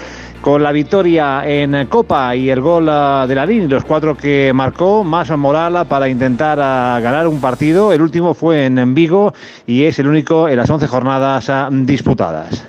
con 0.44 0.62
la 0.62 0.74
victoria 0.74 1.42
en 1.48 1.88
Copa 1.88 2.36
y 2.36 2.50
el 2.50 2.60
gol 2.60 2.90
ah, 2.90 3.26
de 3.26 3.34
la 3.34 3.46
línea, 3.46 3.70
los 3.70 3.86
cuatro 3.86 4.18
que 4.18 4.52
marcó, 4.54 5.02
más 5.06 5.32
moral 5.38 5.88
para 5.88 6.10
intentar 6.10 6.60
ah, 6.62 7.00
ganar 7.02 7.30
un 7.30 7.40
partido. 7.40 7.94
El 7.94 8.02
último 8.02 8.34
fue 8.34 8.66
en 8.66 8.94
Vigo 8.94 9.34
y 9.66 9.86
es 9.86 9.98
el 10.00 10.08
único 10.08 10.50
en 10.50 10.58
las 10.58 10.70
11 10.70 10.86
jornadas 10.88 11.50
ah, 11.50 11.70
disputadas. 11.72 12.62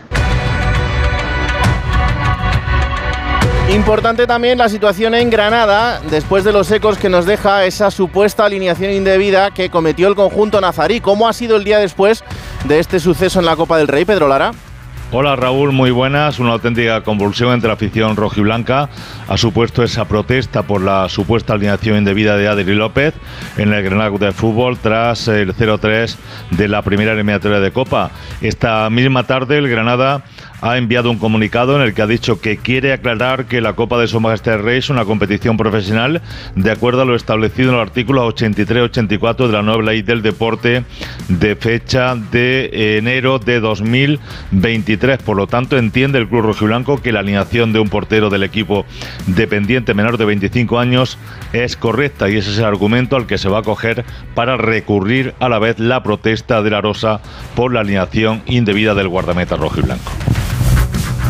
Importante 3.74 4.28
también 4.28 4.56
la 4.56 4.68
situación 4.68 5.16
en 5.16 5.28
Granada, 5.28 6.00
después 6.08 6.44
de 6.44 6.52
los 6.52 6.70
ecos 6.70 6.96
que 6.96 7.08
nos 7.08 7.26
deja 7.26 7.64
esa 7.64 7.90
supuesta 7.90 8.44
alineación 8.44 8.92
indebida 8.92 9.50
que 9.50 9.68
cometió 9.68 10.06
el 10.06 10.14
conjunto 10.14 10.60
nazarí. 10.60 11.00
¿Cómo 11.00 11.26
ha 11.26 11.32
sido 11.32 11.56
el 11.56 11.64
día 11.64 11.78
después 11.78 12.22
de 12.68 12.78
este 12.78 13.00
suceso 13.00 13.40
en 13.40 13.46
la 13.46 13.56
Copa 13.56 13.78
del 13.78 13.88
Rey, 13.88 14.04
Pedro 14.04 14.28
Lara? 14.28 14.52
Hola 15.16 15.37
Raúl, 15.37 15.70
muy 15.70 15.92
buenas. 15.92 16.40
Una 16.40 16.55
auténtica 16.55 17.03
convulsión 17.03 17.53
entre 17.53 17.68
la 17.68 17.74
afición 17.74 18.16
rojiblanca 18.16 18.88
ha 19.29 19.37
supuesto 19.37 19.85
esa 19.85 20.07
protesta 20.07 20.64
por 20.64 20.81
la 20.81 21.09
supuesta 21.09 21.53
alineación 21.53 21.98
indebida 21.98 22.37
de 22.37 22.48
Adri 22.48 22.74
López 22.74 23.14
en 23.57 23.72
el 23.72 23.85
Granada 23.85 24.11
de 24.11 24.33
Fútbol 24.33 24.77
tras 24.77 25.29
el 25.29 25.55
0-3 25.55 26.16
de 26.50 26.66
la 26.66 26.83
primera 26.83 27.12
eliminatoria 27.12 27.61
de 27.61 27.70
Copa. 27.70 28.11
Esta 28.40 28.90
misma 28.90 29.22
tarde 29.22 29.57
el 29.59 29.68
Granada 29.68 30.24
ha 30.61 30.79
enviado 30.79 31.11
un 31.11 31.19
comunicado 31.19 31.77
en 31.77 31.83
el 31.83 31.95
que 31.95 32.03
ha 32.03 32.07
dicho 32.07 32.40
que 32.40 32.57
quiere 32.57 32.93
aclarar 32.93 33.47
que 33.47 33.61
la 33.61 33.75
Copa 33.75 33.99
de 33.99 34.07
Su 34.07 34.21
Majestad 34.21 34.61
Rey 34.61 34.79
es 34.79 34.90
una 34.90 35.05
competición 35.05 35.57
profesional 35.57 36.23
de 36.55 36.71
acuerdo 36.71 37.03
a 37.03 37.05
lo 37.05 37.14
establecido 37.14 37.71
en 37.71 37.77
el 37.77 37.83
artículo 37.83 38.27
83-84 38.29 39.47
de 39.47 39.53
la 39.53 39.62
nueva 39.62 39.83
ley 39.83 40.03
del 40.03 40.23
deporte 40.23 40.85
de 41.29 41.57
fecha 41.57 42.14
de 42.14 42.99
enero 42.99 43.38
de 43.38 43.61
2023. 43.61 45.23
Por 45.23 45.37
lo 45.37 45.47
tanto, 45.47 45.77
entiende 45.77 46.19
el 46.19 46.29
Club 46.29 46.43
Rojiblanco 46.43 47.01
que 47.03 47.12
la 47.12 47.21
alineación 47.21 47.73
de 47.73 47.81
un 47.81 47.88
portero 47.88 48.31
del 48.31 48.43
equipo 48.43 48.87
dependiente 49.27 49.95
menor 49.95 50.19
de 50.19 50.25
25 50.25 50.79
años 50.79 51.19
es 51.53 51.77
correcta 51.77 52.29
y 52.29 52.37
ese 52.37 52.51
es 52.51 52.59
el 52.59 52.64
argumento 52.64 53.17
al 53.17 53.27
que 53.27 53.38
se 53.38 53.49
va 53.49 53.59
a 53.59 53.62
coger 53.62 54.05
para 54.35 54.57
recurrir 54.57 55.35
a 55.40 55.49
la 55.49 55.59
vez 55.59 55.79
la 55.79 56.03
protesta 56.03 56.62
de 56.62 56.71
la 56.71 56.81
Rosa 56.81 57.21
por 57.55 57.73
la 57.73 57.81
alineación 57.81 58.43
indebida 58.47 58.95
del 58.95 59.09
guardameta 59.09 59.57
rojiblanco. 59.57 60.11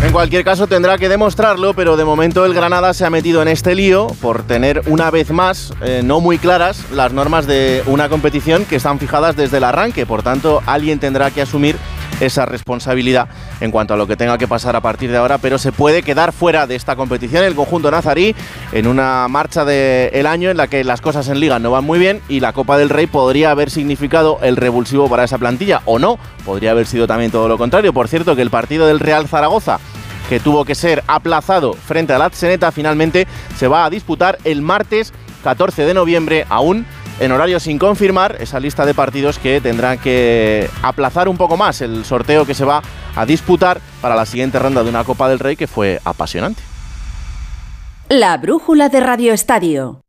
En 0.05 0.13
cualquier 0.13 0.45
caso 0.45 0.67
tendrá 0.67 0.99
que 0.99 1.09
demostrarlo, 1.09 1.73
pero 1.73 1.97
de 1.97 2.05
momento 2.05 2.45
el 2.45 2.53
Granada 2.53 2.93
se 2.93 3.07
ha 3.07 3.11
metido 3.11 3.41
en 3.41 3.49
este 3.49 3.75
lío 3.75 4.09
por 4.21 4.43
tener 4.43 4.83
una 4.87 5.11
vez 5.11 5.31
más 5.31 5.73
eh, 5.81 6.03
no 6.05 6.21
muy 6.21 6.37
claras 6.37 6.91
las 6.93 7.15
normas 7.15 7.47
de 7.47 7.83
una 7.87 8.11
competición 8.11 8.67
que 8.67 8.77
están 8.77 8.99
fijadas 8.99 9.35
desde 9.35 9.57
el 9.57 9.65
arranque. 9.65 10.05
Por 10.05 10.23
tanto, 10.23 10.63
alguien 10.67 11.01
tendrá 11.01 11.31
que 11.31 11.41
asumir 11.41 11.79
esa 12.21 12.47
responsabilidad 12.47 13.29
en 13.61 13.71
cuanto 13.71 13.95
a 13.95 13.97
lo 13.97 14.07
que 14.07 14.17
tenga 14.17 14.39
que 14.39 14.49
pasar 14.49 14.77
a 14.77 14.81
partir 14.81 15.11
de 15.11 15.17
ahora, 15.17 15.39
pero 15.39 15.59
se 15.59 15.73
puede 15.73 16.03
quedar 16.03 16.33
fuera 16.33 16.67
de 16.67 16.75
esta 16.75 16.97
competición 16.97 17.45
el 17.45 17.55
conjunto 17.55 17.91
nazarí 17.91 18.35
en 18.73 18.87
una 18.87 19.27
marcha 19.29 19.65
del 19.65 20.27
año 20.27 20.51
en 20.51 20.57
la 20.57 20.67
que 20.67 20.85
las 20.85 21.01
cosas 21.01 21.29
en 21.29 21.41
liga 21.41 21.59
no 21.59 21.71
van 21.71 21.85
muy 21.85 21.99
bien 21.99 22.21
y 22.29 22.41
la 22.41 22.53
Copa 22.53 22.79
del 22.79 22.91
Rey 22.91 23.07
podría 23.07 23.51
haber 23.51 23.71
significado 23.71 24.39
el 24.43 24.57
revulsivo 24.57 25.09
para 25.09 25.25
esa 25.25 25.39
plantilla 25.39 25.83
o 25.85 25.99
no, 25.99 26.19
podría 26.45 26.73
haber 26.73 26.87
sido 26.87 27.07
también 27.07 27.31
todo 27.31 27.49
lo 27.49 27.59
contrario. 27.59 27.93
Por 27.93 28.09
cierto, 28.09 28.37
que 28.37 28.43
el 28.43 28.51
partido 28.51 28.87
del 28.87 29.01
Real 29.01 29.29
Zaragoza 29.29 29.79
que 30.29 30.41
tuvo 30.41 30.65
que 30.65 30.75
ser 30.75 31.05
aplazado 31.07 31.75
frente 31.75 32.13
a 32.13 32.19
la 32.19 32.27
Atseneta, 32.27 32.73
finalmente 32.73 33.27
se 33.57 33.69
va 33.69 33.85
a 33.85 33.91
disputar 33.91 34.39
el 34.45 34.63
martes 34.63 35.13
14 35.43 35.85
de 35.85 35.95
noviembre, 35.95 36.47
aún 36.49 36.87
en 37.21 37.33
horario 37.33 37.61
sin 37.61 37.79
confirmar 37.79 38.37
esa 38.41 38.61
lista 38.61 38.85
de 38.85 38.95
partidos 38.95 39.39
que 39.39 39.61
tendrán 39.61 39.99
que 39.99 40.69
aplazar 40.83 41.29
un 41.29 41.37
poco 41.37 41.57
más 41.57 41.81
el 41.81 42.05
sorteo 42.05 42.45
que 42.45 42.55
se 42.55 42.65
va 42.65 42.83
a 43.15 43.27
disputar 43.27 43.81
para 44.01 44.17
la 44.17 44.27
siguiente 44.27 44.59
ronda 44.59 44.83
de 44.83 44.91
una 44.91 45.05
Copa 45.05 45.29
del 45.29 45.39
Rey 45.39 45.57
que 45.57 45.67
fue 45.67 46.01
apasionante. 46.05 46.63
La 48.09 48.37
brújula 48.37 48.89
de 48.89 49.01
Radio 49.01 49.33
Estadio. 49.33 50.01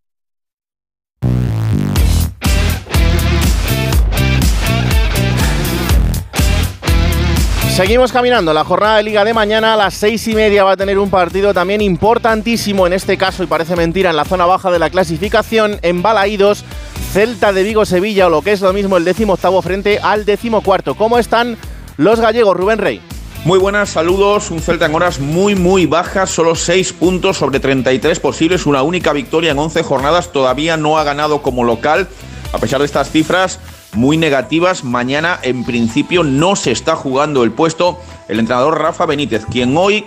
Seguimos 7.75 8.13
caminando. 8.13 8.53
La 8.53 8.63
jornada 8.63 8.95
de 8.95 9.03
Liga 9.03 9.25
de 9.25 9.33
mañana 9.33 9.73
a 9.73 9.75
las 9.75 9.95
seis 9.95 10.25
y 10.29 10.33
media 10.33 10.63
va 10.63 10.71
a 10.71 10.77
tener 10.77 10.97
un 10.97 11.09
partido 11.09 11.53
también 11.53 11.81
importantísimo 11.81 12.87
en 12.87 12.93
este 12.93 13.17
caso, 13.17 13.43
y 13.43 13.47
parece 13.47 13.75
mentira, 13.75 14.11
en 14.11 14.15
la 14.15 14.23
zona 14.23 14.45
baja 14.45 14.71
de 14.71 14.79
la 14.79 14.89
clasificación, 14.89 15.77
en 15.81 16.01
Balaídos, 16.01 16.63
Celta 17.11 17.53
de 17.53 17.63
Vigo, 17.63 17.85
Sevilla, 17.85 18.27
o 18.27 18.29
lo 18.29 18.41
que 18.41 18.51
es 18.51 18.61
lo 18.61 18.73
mismo 18.73 18.97
el 18.97 19.05
décimo 19.05 19.33
octavo 19.33 19.61
frente 19.61 19.99
al 20.01 20.25
décimo 20.25 20.61
cuarto. 20.61 20.95
¿Cómo 20.95 21.17
están 21.17 21.57
los 21.97 22.19
gallegos, 22.19 22.57
Rubén 22.57 22.79
Rey? 22.79 23.01
Muy 23.45 23.59
buenas, 23.59 23.89
saludos. 23.89 24.49
Un 24.49 24.59
Celta 24.59 24.87
en 24.87 24.95
horas 24.95 25.19
muy, 25.19 25.55
muy 25.55 25.85
bajas, 25.85 26.29
solo 26.29 26.55
6 26.55 26.93
puntos 26.93 27.37
sobre 27.37 27.59
33 27.59 28.19
posibles, 28.19 28.65
una 28.65 28.81
única 28.81 29.13
victoria 29.13 29.51
en 29.51 29.59
11 29.59 29.83
jornadas. 29.83 30.31
Todavía 30.31 30.77
no 30.77 30.97
ha 30.97 31.03
ganado 31.03 31.41
como 31.41 31.63
local. 31.63 32.07
A 32.53 32.57
pesar 32.57 32.79
de 32.79 32.85
estas 32.85 33.11
cifras, 33.11 33.59
muy 33.93 34.17
negativas. 34.17 34.83
Mañana, 34.83 35.39
en 35.41 35.63
principio, 35.63 36.23
no 36.23 36.55
se 36.55 36.71
está 36.71 36.95
jugando 36.95 37.43
el 37.43 37.51
puesto 37.51 37.99
el 38.27 38.39
entrenador 38.39 38.79
Rafa 38.79 39.05
Benítez, 39.05 39.45
quien 39.45 39.77
hoy 39.77 40.05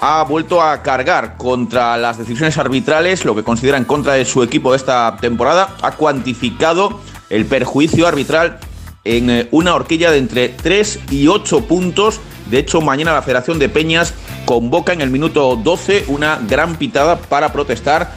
ha 0.00 0.22
vuelto 0.24 0.62
a 0.62 0.82
cargar 0.82 1.36
contra 1.36 1.96
las 1.98 2.16
decisiones 2.16 2.56
arbitrales, 2.56 3.24
lo 3.24 3.34
que 3.34 3.44
considera 3.44 3.76
en 3.76 3.84
contra 3.84 4.14
de 4.14 4.24
su 4.24 4.42
equipo 4.42 4.74
esta 4.74 5.16
temporada. 5.20 5.76
Ha 5.82 5.92
cuantificado 5.92 7.00
el 7.28 7.44
perjuicio 7.44 8.06
arbitral 8.06 8.58
en 9.04 9.30
eh, 9.30 9.48
una 9.50 9.74
horquilla 9.74 10.10
de 10.10 10.18
entre 10.18 10.48
3 10.48 11.00
y 11.10 11.28
8 11.28 11.66
puntos. 11.66 12.20
De 12.50 12.58
hecho, 12.58 12.80
mañana 12.80 13.12
la 13.12 13.22
Federación 13.22 13.58
de 13.58 13.68
Peñas 13.68 14.14
convoca 14.46 14.92
en 14.92 15.02
el 15.02 15.10
minuto 15.10 15.56
12 15.56 16.06
una 16.08 16.40
gran 16.48 16.76
pitada 16.76 17.16
para 17.16 17.52
protestar 17.52 18.12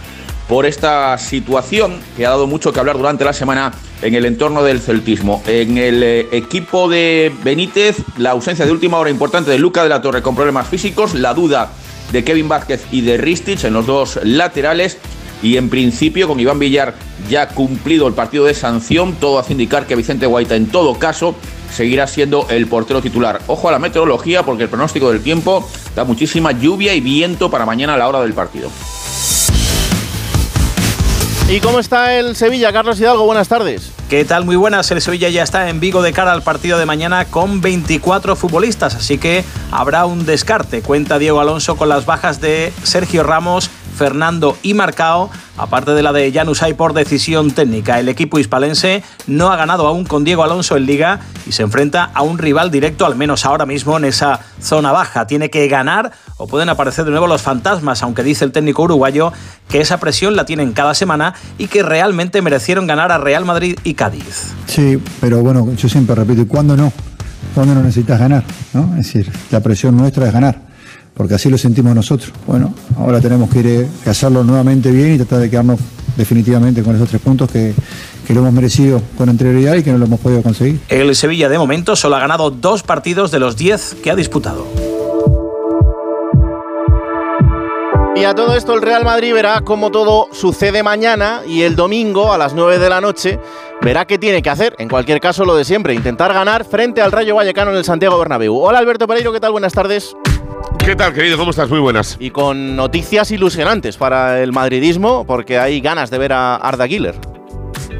por 0.48 0.66
esta 0.66 1.18
situación 1.18 2.00
que 2.16 2.26
ha 2.26 2.30
dado 2.30 2.48
mucho 2.48 2.72
que 2.72 2.80
hablar 2.80 2.98
durante 2.98 3.26
la 3.26 3.34
semana 3.34 3.74
en 4.04 4.16
el 4.16 4.26
entorno 4.26 4.64
del 4.64 4.80
celtismo. 4.80 5.42
En 5.48 5.78
el 5.78 6.04
eh, 6.04 6.28
equipo 6.32 6.90
de 6.90 7.34
Benítez, 7.44 7.98
la 8.18 8.32
ausencia 8.32 8.66
de 8.66 8.72
última 8.72 8.98
hora 8.98 9.10
importante 9.10 9.50
de 9.50 9.58
Luca 9.58 9.84
de 9.84 9.90
la 9.90 10.02
Torre 10.02 10.22
con 10.22 10.36
problemas 10.36 10.68
físicos, 10.68 11.14
la 11.16 11.34
duda 11.34 11.72
de 12.12 12.24
Kevin 12.24 12.50
Vázquez 12.50 12.86
y 12.92 13.02
de 13.02 13.18
Ristich 13.18 13.64
en 13.64 13.74
los 13.74 13.86
dos 13.86 14.20
laterales. 14.24 14.98
Y 15.42 15.58
en 15.58 15.70
principio, 15.70 16.28
con 16.28 16.40
Iván 16.40 16.60
Villar 16.60 16.96
ya 17.30 17.50
cumplido 17.50 18.08
el 18.08 18.14
partido 18.14 18.46
de 18.46 18.54
sanción, 18.54 19.16
todo 19.16 19.40
hace 19.40 19.52
indicar 19.52 19.86
que 19.86 19.96
Vicente 19.96 20.26
Guaita, 20.26 20.56
en 20.56 20.68
todo 20.68 20.98
caso, 20.98 21.36
seguirá 21.74 22.08
siendo 22.08 22.48
el 22.50 22.68
portero 22.68 23.02
titular. 23.02 23.42
Ojo 23.48 23.68
a 23.68 23.72
la 23.74 23.80
meteorología, 23.80 24.44
porque 24.44 24.64
el 24.64 24.70
pronóstico 24.70 25.12
del 25.12 25.22
tiempo 25.22 25.68
da 25.96 26.06
muchísima 26.06 26.54
lluvia 26.54 26.94
y 26.94 27.02
viento 27.02 27.52
para 27.52 27.66
mañana 27.66 27.96
a 27.96 27.98
la 27.98 28.08
hora 28.08 28.22
del 28.22 28.34
partido. 28.34 28.70
¿Y 31.54 31.60
cómo 31.60 31.78
está 31.78 32.16
el 32.16 32.36
Sevilla, 32.36 32.74
Carlos 32.74 33.00
Hidalgo? 33.00 33.26
Buenas 33.26 33.48
tardes. 33.48 33.92
¿Qué 34.10 34.26
tal? 34.26 34.44
Muy 34.44 34.56
buenas. 34.56 34.90
El 34.90 35.02
Sevilla 35.02 35.30
ya 35.30 35.44
está 35.44 35.70
en 35.70 35.80
Vigo 35.80 36.02
de 36.02 36.12
cara 36.12 36.32
al 36.32 36.42
partido 36.42 36.80
de 36.80 36.88
mañana 36.88 37.26
con 37.26 37.62
24 37.62 38.36
futbolistas, 38.36 38.96
así 38.96 39.20
que 39.20 39.46
habrá 39.70 40.08
un 40.08 40.26
descarte. 40.26 40.82
Cuenta 40.82 41.20
Diego 41.20 41.42
Alonso 41.42 41.78
con 41.78 41.90
las 41.90 42.08
bajas 42.08 42.42
de 42.42 42.74
Sergio 42.82 43.22
Ramos, 43.22 43.70
Fernando 43.96 44.58
y 44.64 44.74
Marcao, 44.74 45.30
aparte 45.56 45.92
de 45.92 46.02
la 46.02 46.12
de 46.12 46.32
Janusay 46.32 46.74
por 46.74 46.94
decisión 46.94 47.52
técnica. 47.52 48.00
El 48.00 48.10
equipo 48.10 48.40
hispalense 48.40 49.04
no 49.28 49.52
ha 49.52 49.56
ganado 49.56 49.86
aún 49.86 50.06
con 50.06 50.24
Diego 50.24 50.44
Alonso 50.44 50.76
en 50.76 50.88
Liga 50.88 51.20
y 51.46 51.52
se 51.52 51.62
enfrenta 51.62 52.10
a 52.16 52.24
un 52.24 52.40
rival 52.40 52.72
directo, 52.72 53.06
al 53.06 53.16
menos 53.16 53.46
ahora 53.46 53.68
mismo 53.68 53.96
en 53.98 54.06
esa 54.06 54.40
zona 54.60 54.92
baja. 54.92 55.28
Tiene 55.28 55.52
que 55.52 55.68
ganar 55.68 56.14
o 56.38 56.48
pueden 56.48 56.70
aparecer 56.70 57.06
de 57.06 57.12
nuevo 57.12 57.28
los 57.28 57.42
fantasmas, 57.42 58.04
aunque 58.04 58.24
dice 58.24 58.46
el 58.46 58.52
técnico 58.52 58.84
uruguayo 58.84 59.32
que 59.70 59.82
esa 59.82 60.00
presión 60.00 60.36
la 60.36 60.46
tienen 60.46 60.74
cada 60.74 60.94
semana 60.94 61.34
y 61.58 61.68
que 61.68 61.84
realmente 61.84 62.42
merecieron 62.42 62.88
ganar 62.88 63.12
a 63.12 63.18
Real 63.18 63.46
Madrid 63.46 63.78
y 63.84 63.94
Cádiz. 63.94 64.54
Sí, 64.68 65.02
pero 65.22 65.42
bueno, 65.42 65.74
yo 65.76 65.90
siempre 65.90 66.16
repito, 66.16 66.42
¿y 66.42 66.46
cuándo 66.46 66.76
no? 66.76 66.92
¿Cuándo 67.54 67.76
no 67.76 67.82
necesitas 67.82 68.20
ganar? 68.20 68.44
¿no? 68.74 68.96
Es 68.98 69.08
decir, 69.08 69.32
la 69.52 69.60
presión 69.60 69.96
nuestra 69.96 70.28
es 70.28 70.34
ganar 70.34 70.74
porque 71.14 71.36
así 71.36 71.50
lo 71.50 71.58
sentimos 71.58 71.94
nosotros. 71.96 72.32
Bueno, 72.48 72.74
ahora 72.98 73.22
tenemos 73.22 73.50
que, 73.50 73.60
ir, 73.60 73.68
eh, 73.68 73.88
que 74.04 74.10
hacerlo 74.10 74.44
nuevamente 74.44 74.92
bien 74.92 75.14
y 75.14 75.18
tratar 75.18 75.40
de 75.40 75.50
quedarnos 75.50 75.80
definitivamente 76.18 76.84
con 76.84 76.96
esos 76.96 77.10
tres 77.10 77.22
puntos 77.22 77.50
que, 77.52 77.74
que 78.26 78.34
lo 78.34 78.42
hemos 78.42 78.54
merecido 78.54 79.02
con 79.18 79.30
anterioridad 79.30 79.76
y 79.76 79.84
que 79.84 79.92
no 79.92 79.98
lo 79.98 80.06
hemos 80.06 80.20
podido 80.20 80.42
conseguir. 80.42 80.80
El 80.90 81.16
Sevilla 81.16 81.50
de 81.50 81.58
momento 81.58 81.96
solo 81.96 82.16
ha 82.16 82.20
ganado 82.20 82.52
dos 82.52 82.84
partidos 82.84 83.32
de 83.32 83.40
los 83.40 83.58
diez 83.58 83.96
que 84.04 84.12
ha 84.12 84.16
disputado. 84.16 84.66
Y 88.16 88.26
a 88.26 88.36
todo 88.36 88.56
esto 88.56 88.76
el 88.76 88.82
Real 88.84 89.04
Madrid 89.04 89.34
verá 89.34 89.62
cómo 89.62 89.90
todo 89.90 90.28
sucede 90.32 90.84
mañana 90.84 91.42
y 91.48 91.64
el 91.64 91.76
domingo 91.76 92.32
a 92.32 92.38
las 92.38 92.54
9 92.54 92.78
de 92.78 92.88
la 92.88 93.02
noche 93.02 93.40
verá 93.82 94.06
qué 94.06 94.20
tiene 94.20 94.44
que 94.44 94.52
hacer. 94.52 94.76
En 94.78 94.88
cualquier 94.88 95.20
caso, 95.20 95.46
lo 95.46 95.56
de 95.56 95.66
siempre, 95.66 95.96
intentar 95.96 96.32
ganar 96.32 96.64
frente 96.64 97.02
al 97.02 97.12
Rayo 97.12 97.36
Vallecano 97.36 97.72
en 97.72 97.78
el 97.78 97.84
Santiago 97.84 98.20
Bernabéu. 98.20 98.56
Hola 98.56 98.78
Alberto 98.78 99.08
Pereiro, 99.08 99.34
¿qué 99.34 99.40
tal? 99.40 99.52
Buenas 99.52 99.74
tardes. 99.74 100.16
¿Qué 100.78 100.96
tal, 100.96 101.12
querido? 101.14 101.38
¿Cómo 101.38 101.50
estás? 101.50 101.70
Muy 101.70 101.80
buenas. 101.80 102.18
Y 102.20 102.30
con 102.30 102.76
noticias 102.76 103.32
ilusionantes 103.32 103.98
para 103.98 104.44
el 104.44 104.52
madridismo, 104.52 105.26
porque 105.26 105.58
hay 105.58 105.82
ganas 105.82 106.12
de 106.12 106.20
ver 106.20 106.34
a 106.34 106.56
Arda 106.56 106.86
Güler. 106.88 107.16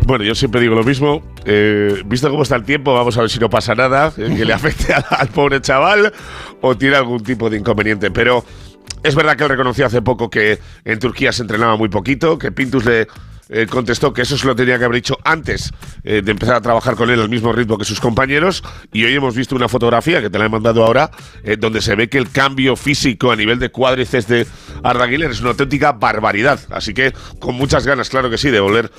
Bueno, 0.06 0.24
yo 0.26 0.36
siempre 0.36 0.62
digo 0.62 0.76
lo 0.76 0.84
mismo. 0.84 1.24
Eh, 1.46 2.04
visto 2.06 2.30
cómo 2.30 2.44
está 2.44 2.56
el 2.56 2.64
tiempo, 2.64 2.94
vamos 2.94 3.18
a 3.18 3.22
ver 3.22 3.30
si 3.30 3.40
no 3.40 3.50
pasa 3.50 3.74
nada 3.74 4.14
eh, 4.18 4.34
que 4.38 4.46
le 4.46 4.54
afecte 4.54 4.94
al 4.94 5.28
pobre 5.30 5.60
chaval 5.62 6.14
o 6.62 6.76
tiene 6.76 6.98
algún 6.98 7.24
tipo 7.24 7.50
de 7.50 7.58
inconveniente. 7.58 8.12
Pero 8.12 8.44
es 9.04 9.16
verdad 9.16 9.36
que 9.36 9.44
él 9.44 9.50
reconoció 9.50 9.86
hace 9.86 10.02
poco 10.02 10.30
que 10.30 10.60
en 10.86 11.00
Turquía 11.00 11.32
se 11.32 11.42
entrenaba 11.42 11.76
muy 11.76 11.90
poquito, 11.90 12.38
que 12.38 12.52
Pintus 12.52 12.86
le 12.86 13.08
eh, 13.50 13.68
contestó 13.68 14.14
que 14.14 14.22
eso 14.22 14.38
se 14.38 14.48
lo 14.48 14.56
tenía 14.56 14.78
que 14.78 14.86
haber 14.86 14.96
dicho 14.96 15.18
antes 15.24 15.72
eh, 16.04 16.22
de 16.24 16.32
empezar 16.32 16.56
a 16.56 16.62
trabajar 16.62 16.96
con 16.96 17.10
él 17.10 17.20
al 17.20 17.30
mismo 17.30 17.52
ritmo 17.52 17.78
que 17.78 17.86
sus 17.86 18.00
compañeros. 18.00 18.64
Y 18.94 19.04
hoy 19.04 19.14
hemos 19.14 19.36
visto 19.36 19.56
una 19.56 19.68
fotografía 19.68 20.22
que 20.22 20.30
te 20.30 20.40
la 20.40 20.46
he 20.46 20.50
mandado 20.50 20.86
ahora, 20.86 21.12
eh, 21.44 21.58
donde 21.58 21.82
se 21.82 21.96
ve 21.96 22.08
que 22.08 22.18
el 22.18 22.32
cambio 22.32 22.76
físico 22.76 23.32
a 23.32 23.36
nivel 23.36 23.60
de 23.60 23.70
cuádriceps 23.70 24.28
de 24.28 24.48
Arda 24.84 25.08
Güler 25.08 25.32
es 25.32 25.42
una 25.42 25.50
auténtica 25.52 25.92
barbaridad. 25.92 26.60
Así 26.70 26.94
que 26.94 27.14
con 27.40 27.56
muchas 27.56 27.86
ganas, 27.86 28.10
claro 28.10 28.30
que 28.30 28.38
sí, 28.38 28.50
de 28.50 28.60
volver 28.60 28.92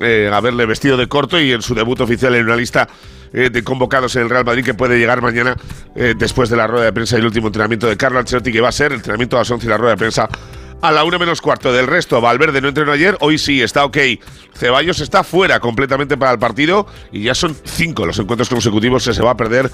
a 0.00 0.40
verle 0.40 0.66
vestido 0.66 0.96
de 0.96 1.06
corto 1.06 1.38
y 1.40 1.52
en 1.52 1.62
su 1.62 1.74
debut 1.76 2.00
oficial 2.00 2.34
en 2.34 2.46
una 2.46 2.56
lista 2.56 2.88
de 3.32 3.62
convocados 3.62 4.16
en 4.16 4.22
el 4.22 4.30
Real 4.30 4.44
Madrid 4.44 4.64
que 4.64 4.74
puede 4.74 4.98
llegar 4.98 5.22
mañana 5.22 5.56
después 6.16 6.50
de 6.50 6.56
la 6.56 6.66
rueda 6.66 6.86
de 6.86 6.92
prensa 6.92 7.16
y 7.16 7.20
el 7.20 7.26
último 7.26 7.48
entrenamiento 7.48 7.86
de 7.86 7.96
Carlo 7.96 8.18
Ancelotti 8.18 8.50
que 8.50 8.60
va 8.60 8.70
a 8.70 8.72
ser 8.72 8.90
el 8.90 8.96
entrenamiento 8.96 9.36
a 9.36 9.40
las 9.40 9.50
11 9.50 9.64
y 9.64 9.68
la 9.68 9.76
rueda 9.76 9.92
de 9.92 9.98
prensa 9.98 10.28
a 10.82 10.90
la 10.90 11.04
una 11.04 11.18
menos 11.18 11.40
cuarto. 11.40 11.72
Del 11.72 11.86
resto, 11.86 12.20
Valverde 12.20 12.60
no 12.60 12.68
entrenó 12.68 12.92
ayer, 12.92 13.16
hoy 13.20 13.38
sí, 13.38 13.62
está 13.62 13.84
ok. 13.84 13.98
Ceballos 14.54 15.00
está 15.00 15.24
fuera 15.24 15.60
completamente 15.60 16.16
para 16.16 16.32
el 16.32 16.38
partido 16.38 16.86
y 17.10 17.22
ya 17.22 17.34
son 17.34 17.56
cinco 17.64 18.04
los 18.04 18.18
encuentros 18.18 18.48
consecutivos 18.48 19.04
que 19.06 19.14
se 19.14 19.22
va 19.22 19.30
a 19.30 19.36
perder 19.36 19.70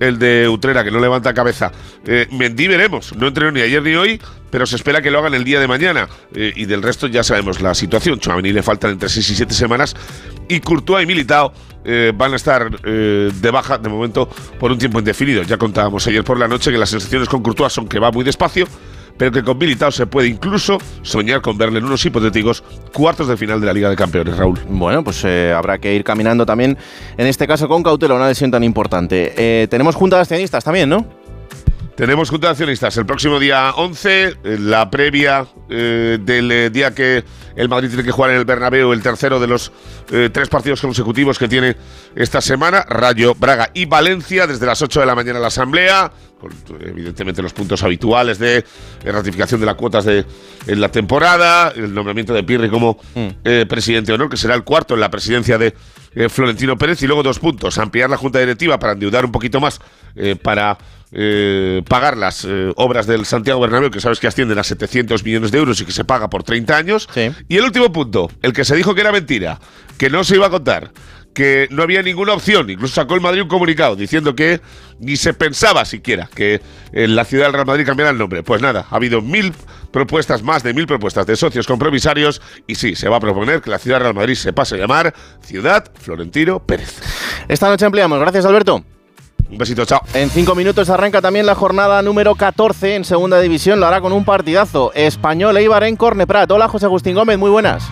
el 0.00 0.18
de 0.18 0.48
Utrera, 0.48 0.82
que 0.82 0.90
no 0.90 0.98
levanta 0.98 1.32
cabeza. 1.32 1.70
Eh, 2.06 2.26
Mendy 2.30 2.68
veremos, 2.68 3.14
no 3.16 3.28
entrenó 3.28 3.52
ni 3.52 3.60
ayer 3.60 3.82
ni 3.82 3.94
hoy, 3.94 4.20
pero 4.50 4.66
se 4.66 4.76
espera 4.76 5.00
que 5.00 5.10
lo 5.10 5.18
hagan 5.18 5.34
el 5.34 5.44
día 5.44 5.60
de 5.60 5.68
mañana. 5.68 6.08
Eh, 6.34 6.52
y 6.56 6.64
del 6.64 6.82
resto 6.82 7.06
ya 7.06 7.22
sabemos 7.22 7.60
la 7.60 7.74
situación. 7.74 8.18
Chouameni 8.18 8.52
le 8.52 8.62
faltan 8.62 8.92
entre 8.92 9.08
seis 9.08 9.28
y 9.30 9.36
siete 9.36 9.54
semanas 9.54 9.94
y 10.48 10.60
Courtois 10.60 11.04
y 11.04 11.06
Militao 11.06 11.52
eh, 11.84 12.12
van 12.14 12.32
a 12.32 12.36
estar 12.36 12.68
eh, 12.84 13.30
de 13.32 13.50
baja 13.50 13.78
de 13.78 13.88
momento 13.88 14.28
por 14.58 14.72
un 14.72 14.78
tiempo 14.78 14.98
indefinido. 14.98 15.42
Ya 15.42 15.58
contábamos 15.58 16.06
ayer 16.06 16.24
por 16.24 16.38
la 16.38 16.48
noche 16.48 16.70
que 16.70 16.78
las 16.78 16.90
sensaciones 16.90 17.28
con 17.28 17.42
Courtois 17.42 17.72
son 17.72 17.88
que 17.88 17.98
va 17.98 18.10
muy 18.10 18.24
despacio 18.24 18.66
pero 19.16 19.32
que 19.32 19.42
con 19.42 19.58
Militao 19.58 19.90
se 19.90 20.06
puede 20.06 20.28
incluso 20.28 20.78
soñar 21.02 21.40
con 21.40 21.58
verle 21.58 21.78
en 21.78 21.84
unos 21.84 22.04
hipotéticos 22.04 22.62
cuartos 22.92 23.28
de 23.28 23.36
final 23.36 23.60
de 23.60 23.66
la 23.66 23.72
Liga 23.72 23.90
de 23.90 23.96
Campeones, 23.96 24.36
Raúl. 24.36 24.58
Bueno, 24.68 25.02
pues 25.04 25.24
eh, 25.24 25.52
habrá 25.52 25.78
que 25.78 25.94
ir 25.94 26.04
caminando 26.04 26.46
también, 26.46 26.76
en 27.16 27.26
este 27.26 27.46
caso 27.46 27.68
con 27.68 27.82
cautela, 27.82 28.14
una 28.14 28.28
lesión 28.28 28.50
tan 28.50 28.64
importante. 28.64 29.32
Eh, 29.36 29.66
tenemos 29.68 29.94
junta 29.94 30.16
de 30.16 30.22
accionistas 30.22 30.64
también, 30.64 30.88
¿no? 30.88 31.25
Tenemos 31.96 32.28
junta 32.28 32.48
de 32.48 32.50
accionistas 32.52 32.96
el 32.98 33.06
próximo 33.06 33.40
día 33.40 33.72
11, 33.74 34.36
la 34.60 34.90
previa 34.90 35.46
eh, 35.70 36.18
del 36.20 36.70
día 36.70 36.94
que 36.94 37.24
el 37.56 37.68
Madrid 37.70 37.88
tiene 37.88 38.04
que 38.04 38.10
jugar 38.10 38.32
en 38.32 38.36
el 38.36 38.44
Bernabéu, 38.44 38.92
el 38.92 39.02
tercero 39.02 39.40
de 39.40 39.46
los 39.46 39.72
tres 40.06 40.48
partidos 40.48 40.82
consecutivos 40.82 41.38
que 41.38 41.48
tiene 41.48 41.74
esta 42.14 42.42
semana, 42.42 42.84
Rayo, 42.86 43.34
Braga 43.34 43.70
y 43.72 43.86
Valencia, 43.86 44.46
desde 44.46 44.66
las 44.66 44.82
8 44.82 45.00
de 45.00 45.06
la 45.06 45.14
mañana 45.14 45.38
la 45.38 45.48
asamblea, 45.48 46.12
evidentemente 46.80 47.42
los 47.42 47.52
puntos 47.52 47.82
habituales 47.82 48.38
de 48.38 48.64
ratificación 49.04 49.60
de 49.60 49.66
las 49.66 49.74
cuotas 49.74 50.04
de 50.04 50.24
en 50.66 50.80
la 50.80 50.90
temporada, 50.90 51.72
el 51.74 51.94
nombramiento 51.94 52.34
de 52.34 52.42
Pirri 52.42 52.68
como 52.68 52.98
mm. 53.14 53.28
eh, 53.44 53.66
presidente 53.68 54.12
de 54.12 54.14
honor, 54.14 54.28
que 54.28 54.36
será 54.36 54.54
el 54.54 54.64
cuarto 54.64 54.94
en 54.94 55.00
la 55.00 55.10
presidencia 55.10 55.58
de 55.58 55.74
eh, 56.14 56.28
Florentino 56.28 56.76
Pérez, 56.76 57.02
y 57.02 57.06
luego 57.06 57.22
dos 57.22 57.38
puntos, 57.38 57.78
ampliar 57.78 58.10
la 58.10 58.16
junta 58.16 58.38
directiva 58.38 58.78
para 58.78 58.92
endeudar 58.92 59.24
un 59.24 59.32
poquito 59.32 59.60
más, 59.60 59.80
eh, 60.14 60.36
para 60.36 60.76
eh, 61.12 61.82
pagar 61.88 62.16
las 62.16 62.44
eh, 62.44 62.72
obras 62.76 63.06
del 63.06 63.24
Santiago 63.26 63.60
Bernabéu, 63.60 63.90
que 63.90 64.00
sabes 64.00 64.18
que 64.20 64.26
ascienden 64.26 64.58
a 64.58 64.64
700 64.64 65.22
millones 65.24 65.50
de 65.50 65.58
euros 65.58 65.80
y 65.80 65.84
que 65.84 65.92
se 65.92 66.04
paga 66.04 66.28
por 66.28 66.42
30 66.42 66.76
años. 66.76 67.08
Y 67.48 67.56
el 67.56 67.64
último 67.64 67.92
punto, 67.92 68.30
el 68.42 68.52
que 68.52 68.64
se 68.64 68.76
dijo 68.76 68.94
que 68.94 69.02
era 69.02 69.12
mentira, 69.12 69.60
que 69.98 70.10
no 70.10 70.24
se 70.24 70.36
iba 70.36 70.46
a 70.46 70.50
contar, 70.50 70.92
que 71.36 71.68
no 71.70 71.82
había 71.82 72.02
ninguna 72.02 72.32
opción. 72.32 72.68
Incluso 72.70 72.94
sacó 72.94 73.14
el 73.14 73.20
Madrid 73.20 73.42
un 73.42 73.48
comunicado 73.48 73.94
diciendo 73.94 74.34
que 74.34 74.60
ni 74.98 75.16
se 75.16 75.34
pensaba 75.34 75.84
siquiera 75.84 76.28
que 76.34 76.62
en 76.92 77.14
la 77.14 77.24
ciudad 77.24 77.44
del 77.44 77.52
Real 77.52 77.66
Madrid 77.66 77.84
cambiara 77.84 78.10
el 78.10 78.18
nombre. 78.18 78.42
Pues 78.42 78.62
nada, 78.62 78.86
ha 78.90 78.96
habido 78.96 79.20
mil 79.20 79.52
propuestas, 79.92 80.42
más 80.42 80.62
de 80.62 80.72
mil 80.72 80.86
propuestas 80.86 81.26
de 81.26 81.36
socios 81.36 81.66
compromisarios 81.66 82.40
y 82.66 82.74
sí, 82.76 82.96
se 82.96 83.08
va 83.08 83.18
a 83.18 83.20
proponer 83.20 83.60
que 83.60 83.70
la 83.70 83.78
ciudad 83.78 83.96
del 83.96 84.04
Real 84.04 84.14
Madrid 84.14 84.34
se 84.34 84.54
pase 84.54 84.76
a 84.76 84.78
llamar 84.78 85.14
Ciudad 85.42 85.84
Florentino 86.00 86.64
Pérez. 86.64 87.00
Esta 87.48 87.68
noche 87.68 87.84
ampliamos. 87.84 88.18
Gracias, 88.18 88.46
Alberto. 88.46 88.95
Un 89.50 89.58
besito, 89.58 89.84
chao. 89.84 90.02
En 90.14 90.28
cinco 90.30 90.54
minutos 90.54 90.90
arranca 90.90 91.22
también 91.22 91.46
la 91.46 91.54
jornada 91.54 92.02
número 92.02 92.34
14 92.34 92.96
en 92.96 93.04
segunda 93.04 93.40
división. 93.40 93.78
Lo 93.78 93.86
hará 93.86 94.00
con 94.00 94.12
un 94.12 94.24
partidazo. 94.24 94.92
Español 94.94 95.56
Eibar 95.56 95.84
en 95.84 95.96
Corneprat. 95.96 96.50
Hola, 96.50 96.68
José 96.68 96.86
Agustín 96.86 97.14
Gómez. 97.14 97.38
Muy 97.38 97.50
buenas. 97.50 97.88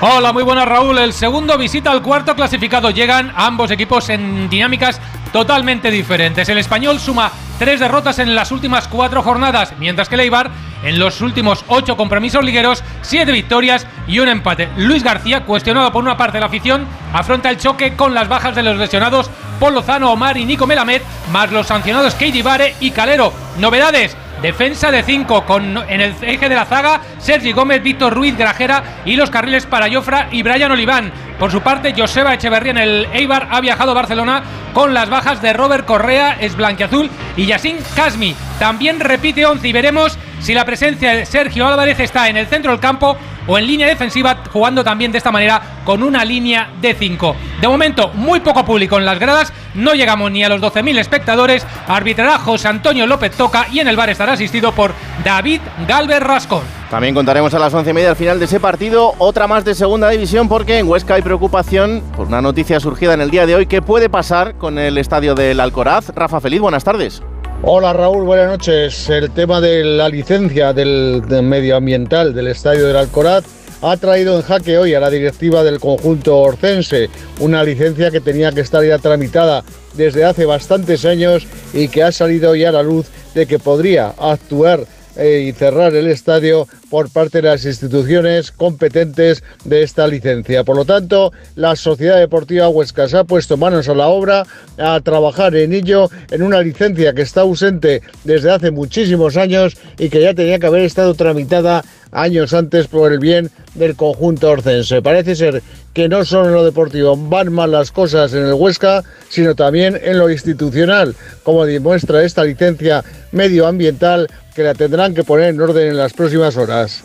Hola, 0.00 0.32
muy 0.32 0.44
buenas 0.44 0.68
Raúl. 0.68 0.98
El 0.98 1.12
segundo 1.12 1.56
visita 1.58 1.90
al 1.90 2.02
cuarto 2.02 2.36
clasificado. 2.36 2.90
Llegan 2.90 3.32
ambos 3.34 3.70
equipos 3.70 4.10
en 4.10 4.48
dinámicas 4.48 5.00
totalmente 5.32 5.90
diferentes. 5.90 6.48
El 6.48 6.58
español 6.58 7.00
suma 7.00 7.32
tres 7.58 7.80
derrotas 7.80 8.18
en 8.18 8.34
las 8.34 8.52
últimas 8.52 8.86
cuatro 8.86 9.22
jornadas, 9.22 9.72
mientras 9.78 10.08
que 10.08 10.14
el 10.14 10.20
Eibar 10.20 10.50
en 10.84 10.98
los 10.98 11.20
últimos 11.20 11.64
ocho 11.66 11.96
compromisos 11.96 12.44
ligueros, 12.44 12.84
siete 13.02 13.32
victorias 13.32 13.86
y 14.06 14.20
un 14.20 14.28
empate. 14.28 14.68
Luis 14.76 15.02
García, 15.02 15.44
cuestionado 15.44 15.90
por 15.90 16.04
una 16.04 16.16
parte 16.16 16.36
de 16.36 16.40
la 16.40 16.46
afición, 16.46 16.86
afronta 17.12 17.50
el 17.50 17.58
choque 17.58 17.96
con 17.96 18.14
las 18.14 18.28
bajas 18.28 18.54
de 18.54 18.62
los 18.62 18.76
lesionados 18.76 19.30
Paul 19.58 19.74
Lozano, 19.74 20.12
Omar 20.12 20.36
y 20.36 20.44
Nico 20.44 20.66
Melamed, 20.66 21.02
más 21.32 21.50
los 21.52 21.66
sancionados 21.66 22.14
Katie 22.14 22.42
Vare 22.42 22.74
y 22.80 22.90
Calero. 22.90 23.32
Novedades. 23.58 24.16
Defensa 24.42 24.92
de 24.92 25.02
5 25.02 25.44
con 25.46 25.76
en 25.90 26.00
el 26.00 26.14
eje 26.22 26.48
de 26.48 26.54
la 26.54 26.64
zaga 26.64 27.00
Sergi 27.18 27.50
Gómez, 27.50 27.82
Víctor 27.82 28.14
Ruiz, 28.14 28.38
Grajera 28.38 28.84
y 29.04 29.16
los 29.16 29.30
carriles 29.30 29.66
para 29.66 29.92
Jofra 29.92 30.28
y 30.30 30.44
Brian 30.44 30.70
Oliván. 30.70 31.12
Por 31.40 31.50
su 31.50 31.60
parte, 31.60 31.92
Joseba 31.96 32.34
Echeverría 32.34 32.70
en 32.70 32.78
el 32.78 33.08
Eibar 33.12 33.48
ha 33.50 33.60
viajado 33.60 33.90
a 33.90 33.94
Barcelona 33.94 34.44
con 34.74 34.94
las 34.94 35.10
bajas 35.10 35.42
de 35.42 35.52
Robert 35.52 35.84
Correa, 35.86 36.36
es 36.40 36.56
blanquiazul, 36.56 37.10
y 37.36 37.46
Yassin 37.46 37.78
Kasmi. 37.96 38.36
También 38.60 39.00
repite 39.00 39.44
11 39.44 39.66
y 39.66 39.72
veremos 39.72 40.16
si 40.40 40.54
la 40.54 40.64
presencia 40.64 41.14
de 41.14 41.26
Sergio 41.26 41.66
Álvarez 41.66 41.98
está 41.98 42.28
en 42.28 42.36
el 42.36 42.46
centro 42.46 42.70
del 42.70 42.80
campo 42.80 43.16
o 43.48 43.58
en 43.58 43.66
línea 43.66 43.88
defensiva, 43.88 44.38
jugando 44.52 44.84
también 44.84 45.10
de 45.10 45.18
esta 45.18 45.32
manera 45.32 45.60
con 45.84 46.04
una 46.04 46.24
línea 46.24 46.70
de 46.80 46.94
5. 46.94 47.34
De 47.60 47.66
momento, 47.66 48.12
muy 48.14 48.38
poco 48.40 48.64
público 48.64 48.98
en 48.98 49.04
las 49.04 49.18
gradas, 49.18 49.52
no 49.74 49.94
llegamos 49.94 50.30
ni 50.30 50.44
a 50.44 50.48
los 50.48 50.60
12.000 50.60 50.98
espectadores. 50.98 51.66
Arbitrará 51.88 52.38
José 52.38 52.68
Antonio 52.68 53.06
López 53.06 53.32
Toca 53.32 53.66
y 53.72 53.80
en 53.80 53.88
el 53.88 53.96
bar 53.96 54.10
estará 54.10 54.34
asistido 54.34 54.72
por 54.72 54.92
David 55.24 55.60
Galver 55.88 56.22
Rascón. 56.22 56.62
También 56.90 57.14
contaremos 57.14 57.52
a 57.52 57.58
las 57.58 57.74
once 57.74 57.90
y 57.90 57.92
media 57.92 58.10
al 58.10 58.16
final 58.16 58.38
de 58.38 58.46
ese 58.46 58.60
partido 58.60 59.14
otra 59.18 59.46
más 59.46 59.64
de 59.64 59.74
segunda 59.74 60.08
división 60.08 60.48
porque 60.48 60.78
en 60.78 60.88
Huesca 60.88 61.14
hay 61.14 61.22
preocupación 61.22 62.02
por 62.16 62.28
una 62.28 62.40
noticia 62.40 62.80
surgida 62.80 63.14
en 63.14 63.20
el 63.20 63.30
día 63.30 63.44
de 63.46 63.56
hoy. 63.56 63.66
¿Qué 63.66 63.82
puede 63.82 64.08
pasar 64.08 64.54
con 64.54 64.78
el 64.78 64.96
estadio 64.96 65.34
del 65.34 65.60
Alcoraz? 65.60 66.10
Rafa 66.14 66.40
Feliz, 66.40 66.60
buenas 66.60 66.84
tardes. 66.84 67.22
Hola 67.62 67.92
Raúl, 67.92 68.24
buenas 68.24 68.46
noches. 68.46 69.10
El 69.10 69.32
tema 69.32 69.60
de 69.60 69.82
la 69.82 70.08
licencia 70.08 70.72
del, 70.72 71.24
medioambiental 71.42 72.32
del 72.32 72.46
estadio 72.46 72.86
del 72.86 72.96
Alcoraz 72.96 73.44
ha 73.82 73.96
traído 73.96 74.36
en 74.36 74.42
jaque 74.42 74.78
hoy 74.78 74.94
a 74.94 75.00
la 75.00 75.10
directiva 75.10 75.64
del 75.64 75.80
conjunto 75.80 76.38
orcense 76.38 77.10
una 77.40 77.64
licencia 77.64 78.12
que 78.12 78.20
tenía 78.20 78.52
que 78.52 78.60
estar 78.60 78.84
ya 78.84 78.98
tramitada 78.98 79.64
desde 79.94 80.24
hace 80.24 80.46
bastantes 80.46 81.04
años 81.04 81.48
y 81.72 81.88
que 81.88 82.04
ha 82.04 82.12
salido 82.12 82.54
ya 82.54 82.68
a 82.68 82.72
la 82.72 82.82
luz 82.84 83.06
de 83.34 83.46
que 83.46 83.58
podría 83.58 84.14
actuar 84.16 84.84
y 85.18 85.52
cerrar 85.52 85.94
el 85.94 86.06
estadio 86.06 86.68
por 86.90 87.10
parte 87.10 87.42
de 87.42 87.48
las 87.48 87.64
instituciones 87.64 88.52
competentes 88.52 89.42
de 89.64 89.82
esta 89.82 90.06
licencia. 90.06 90.64
Por 90.64 90.76
lo 90.76 90.84
tanto, 90.84 91.32
la 91.56 91.76
Sociedad 91.76 92.18
Deportiva 92.18 92.68
Huesca 92.68 93.08
se 93.08 93.18
ha 93.18 93.24
puesto 93.24 93.56
manos 93.56 93.88
a 93.88 93.94
la 93.94 94.08
obra 94.08 94.46
a 94.78 95.00
trabajar 95.00 95.56
en 95.56 95.72
ello 95.72 96.08
en 96.30 96.42
una 96.42 96.62
licencia 96.62 97.12
que 97.12 97.22
está 97.22 97.42
ausente 97.42 98.02
desde 98.24 98.50
hace 98.50 98.70
muchísimos 98.70 99.36
años 99.36 99.76
y 99.98 100.08
que 100.08 100.22
ya 100.22 100.34
tenía 100.34 100.58
que 100.58 100.66
haber 100.66 100.82
estado 100.82 101.14
tramitada 101.14 101.84
años 102.12 102.54
antes 102.54 102.86
por 102.86 103.12
el 103.12 103.18
bien 103.18 103.50
del 103.74 103.96
conjunto 103.96 104.50
orcense. 104.50 105.02
Parece 105.02 105.36
ser 105.36 105.62
que 105.92 106.08
no 106.08 106.24
solo 106.24 106.48
en 106.48 106.54
lo 106.54 106.64
deportivo 106.64 107.16
van 107.16 107.52
mal 107.52 107.72
las 107.72 107.90
cosas 107.90 108.32
en 108.32 108.46
el 108.46 108.54
Huesca, 108.54 109.02
sino 109.28 109.54
también 109.54 109.98
en 110.02 110.18
lo 110.18 110.30
institucional, 110.30 111.14
como 111.42 111.66
demuestra 111.66 112.22
esta 112.24 112.44
licencia 112.44 113.04
medioambiental 113.32 114.28
que 114.58 114.64
la 114.64 114.74
tendrán 114.74 115.14
que 115.14 115.22
poner 115.22 115.50
en 115.50 115.60
orden 115.60 115.86
en 115.86 115.96
las 115.96 116.12
próximas 116.12 116.56
horas. 116.56 117.04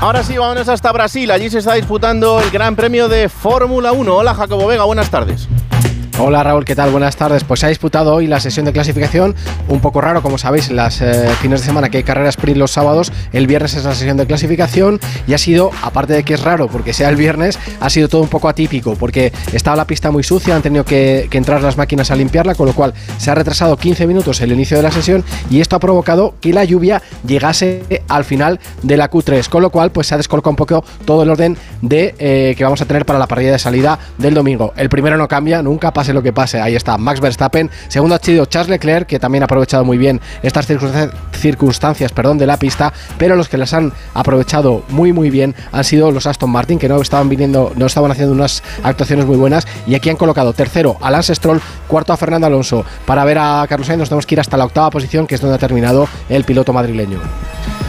Ahora 0.00 0.24
sí, 0.24 0.36
vámonos 0.36 0.68
hasta 0.68 0.90
Brasil. 0.90 1.30
Allí 1.30 1.48
se 1.48 1.58
está 1.58 1.74
disputando 1.74 2.40
el 2.40 2.50
Gran 2.50 2.74
Premio 2.74 3.08
de 3.08 3.28
Fórmula 3.28 3.92
1. 3.92 4.16
Hola, 4.16 4.34
Jacobo 4.34 4.66
Vega, 4.66 4.82
buenas 4.82 5.10
tardes. 5.10 5.48
Hola 6.18 6.42
Raúl, 6.42 6.64
¿qué 6.64 6.74
tal? 6.74 6.90
Buenas 6.90 7.14
tardes. 7.14 7.44
Pues 7.44 7.60
se 7.60 7.66
ha 7.66 7.68
disputado 7.68 8.14
hoy 8.14 8.26
la 8.26 8.40
sesión 8.40 8.64
de 8.64 8.72
clasificación, 8.72 9.34
un 9.68 9.80
poco 9.80 10.00
raro, 10.00 10.22
como 10.22 10.38
sabéis, 10.38 10.70
las 10.70 11.02
eh, 11.02 11.28
fines 11.42 11.60
de 11.60 11.66
semana 11.66 11.90
que 11.90 11.98
hay 11.98 12.04
carreras 12.04 12.36
sprint 12.36 12.56
los 12.56 12.70
sábados, 12.70 13.12
el 13.34 13.46
viernes 13.46 13.74
es 13.74 13.84
la 13.84 13.94
sesión 13.94 14.16
de 14.16 14.24
clasificación 14.24 14.98
y 15.26 15.34
ha 15.34 15.38
sido, 15.38 15.70
aparte 15.82 16.14
de 16.14 16.22
que 16.22 16.32
es 16.32 16.42
raro 16.42 16.68
porque 16.68 16.94
sea 16.94 17.10
el 17.10 17.16
viernes, 17.16 17.58
ha 17.80 17.90
sido 17.90 18.08
todo 18.08 18.22
un 18.22 18.28
poco 18.28 18.48
atípico 18.48 18.94
porque 18.94 19.30
estaba 19.52 19.76
la 19.76 19.86
pista 19.86 20.10
muy 20.10 20.22
sucia, 20.22 20.56
han 20.56 20.62
tenido 20.62 20.86
que, 20.86 21.28
entrar 21.30 21.60
las 21.60 21.76
máquinas 21.76 22.10
a 22.10 22.16
limpiarla, 22.16 22.54
con 22.54 22.66
lo 22.66 22.72
cual 22.72 22.94
se 23.18 23.30
ha 23.30 23.34
retrasado 23.34 23.76
15 23.76 24.06
minutos 24.06 24.40
el 24.40 24.52
inicio 24.52 24.78
de 24.78 24.82
la 24.82 24.90
sesión 24.90 25.22
y 25.50 25.60
esto 25.60 25.76
ha 25.76 25.80
provocado 25.80 26.34
que 26.40 26.54
la 26.54 26.64
lluvia 26.64 27.02
llegase 27.26 27.82
al 28.08 28.24
final 28.24 28.58
de 28.82 28.96
la 28.96 29.10
Q3, 29.10 29.50
con 29.50 29.60
lo 29.60 29.68
cual 29.68 29.90
pues 29.90 30.06
se 30.06 30.14
ha 30.14 30.16
descolocado 30.16 30.52
un 30.52 30.56
poco 30.56 30.82
todo 31.04 31.24
el 31.24 31.28
orden 31.28 31.58
de 31.82 32.14
eh, 32.18 32.54
que 32.56 32.64
vamos 32.64 32.80
a 32.80 32.86
tener 32.86 33.04
para 33.04 33.18
la 33.18 33.26
parrilla 33.26 33.52
de 33.52 33.58
salida 33.58 33.98
del 34.16 34.32
domingo. 34.32 34.72
El 34.78 34.88
primero 34.88 35.18
no 35.18 35.28
cambia, 35.28 35.62
nunca 35.62 35.92
pase 36.06 36.12
lo 36.14 36.22
que 36.22 36.32
pase. 36.32 36.60
Ahí 36.60 36.76
está 36.76 36.96
Max 36.98 37.20
Verstappen. 37.20 37.68
Segundo 37.88 38.14
ha 38.14 38.18
sido 38.18 38.46
Charles 38.46 38.68
Leclerc, 38.68 39.08
que 39.08 39.18
también 39.18 39.42
ha 39.42 39.46
aprovechado 39.46 39.84
muy 39.84 39.98
bien 39.98 40.20
estas 40.42 40.66
circunstancias, 41.32 42.12
perdón, 42.12 42.38
de 42.38 42.46
la 42.46 42.56
pista, 42.58 42.92
pero 43.18 43.34
los 43.34 43.48
que 43.48 43.58
las 43.58 43.74
han 43.74 43.92
aprovechado 44.14 44.84
muy 44.88 45.12
muy 45.12 45.30
bien 45.30 45.54
han 45.72 45.82
sido 45.82 46.12
los 46.12 46.26
Aston 46.26 46.50
Martin, 46.50 46.78
que 46.78 46.88
no 46.88 47.00
estaban 47.00 47.28
viniendo, 47.28 47.72
no 47.74 47.86
estaban 47.86 48.10
haciendo 48.12 48.32
unas 48.32 48.62
actuaciones 48.84 49.26
muy 49.26 49.36
buenas. 49.36 49.66
Y 49.86 49.96
aquí 49.96 50.08
han 50.08 50.16
colocado 50.16 50.52
tercero 50.52 50.96
a 51.00 51.10
Lance 51.10 51.34
Stroll, 51.34 51.60
cuarto 51.88 52.12
a 52.12 52.16
Fernando 52.16 52.46
Alonso. 52.46 52.84
Para 53.04 53.24
ver 53.24 53.38
a 53.38 53.66
Carlos 53.68 53.88
Sainz 53.88 53.98
nos 53.98 54.08
tenemos 54.08 54.26
que 54.26 54.36
ir 54.36 54.40
hasta 54.40 54.56
la 54.56 54.64
octava 54.64 54.90
posición, 54.90 55.26
que 55.26 55.34
es 55.34 55.40
donde 55.40 55.56
ha 55.56 55.58
terminado 55.58 56.08
el 56.28 56.44
piloto 56.44 56.72
madrileño. 56.72 57.18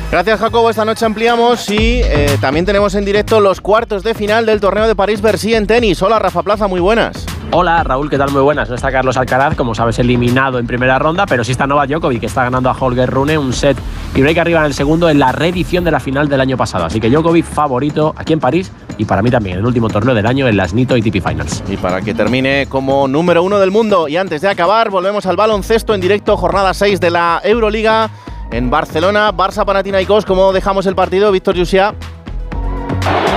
Gracias 0.09 0.39
Jacobo, 0.39 0.69
esta 0.69 0.85
noche 0.85 1.05
ampliamos 1.05 1.69
y 1.69 2.01
eh, 2.01 2.37
también 2.39 2.65
tenemos 2.65 2.95
en 2.95 3.03
directo 3.03 3.41
los 3.41 3.59
cuartos 3.59 4.03
de 4.03 4.13
final 4.13 4.45
del 4.45 4.61
torneo 4.61 4.87
de 4.87 4.95
París-Bercy 4.95 5.53
en 5.53 5.67
tenis. 5.67 6.01
Hola 6.01 6.17
Rafa 6.17 6.43
Plaza, 6.43 6.67
muy 6.67 6.79
buenas. 6.79 7.25
Hola 7.51 7.81
Raúl, 7.81 8.09
¿qué 8.09 8.17
tal? 8.17 8.29
Muy 8.31 8.41
buenas. 8.41 8.67
No 8.67 8.75
está 8.75 8.91
Carlos 8.91 9.15
Alcaraz, 9.15 9.55
como 9.55 9.73
sabes, 9.73 9.97
eliminado 9.99 10.59
en 10.59 10.67
primera 10.67 10.99
ronda, 10.99 11.25
pero 11.25 11.45
sí 11.45 11.53
está 11.53 11.65
Novak 11.65 11.89
Djokovic, 11.89 12.19
que 12.19 12.25
está 12.25 12.43
ganando 12.43 12.69
a 12.69 12.75
Holger 12.77 13.09
Rune 13.09 13.37
un 13.37 13.53
set 13.53 13.77
y 14.13 14.21
break 14.21 14.37
arriba 14.37 14.59
en 14.59 14.65
el 14.65 14.73
segundo 14.73 15.09
en 15.09 15.17
la 15.17 15.31
reedición 15.31 15.85
de 15.85 15.91
la 15.91 16.01
final 16.01 16.27
del 16.27 16.41
año 16.41 16.57
pasado. 16.57 16.83
Así 16.85 16.99
que 16.99 17.09
Djokovic 17.09 17.45
favorito 17.45 18.13
aquí 18.17 18.33
en 18.33 18.41
París 18.41 18.71
y 18.97 19.05
para 19.05 19.21
mí 19.21 19.31
también 19.31 19.59
el 19.59 19.65
último 19.65 19.87
torneo 19.87 20.13
del 20.13 20.25
año 20.25 20.45
en 20.47 20.57
las 20.57 20.73
Nito 20.73 20.97
y 20.97 21.01
TP 21.01 21.25
Finals. 21.25 21.63
Y 21.69 21.77
para 21.77 22.01
que 22.01 22.13
termine 22.13 22.67
como 22.67 23.07
número 23.07 23.41
uno 23.41 23.59
del 23.59 23.71
mundo. 23.71 24.09
Y 24.09 24.17
antes 24.17 24.41
de 24.41 24.49
acabar, 24.49 24.89
volvemos 24.89 25.25
al 25.25 25.37
baloncesto 25.37 25.95
en 25.95 26.01
directo, 26.01 26.35
jornada 26.35 26.73
6 26.73 26.99
de 26.99 27.11
la 27.11 27.39
Euroliga 27.43 28.09
en 28.51 28.69
Barcelona, 28.69 29.31
Barça 29.31 29.63
Panathinaikos. 29.65 30.25
¿Cómo 30.25 30.51
dejamos 30.51 30.85
el 30.85 30.95
partido, 30.95 31.31
Víctor 31.31 31.55
Yusia? 31.55 31.95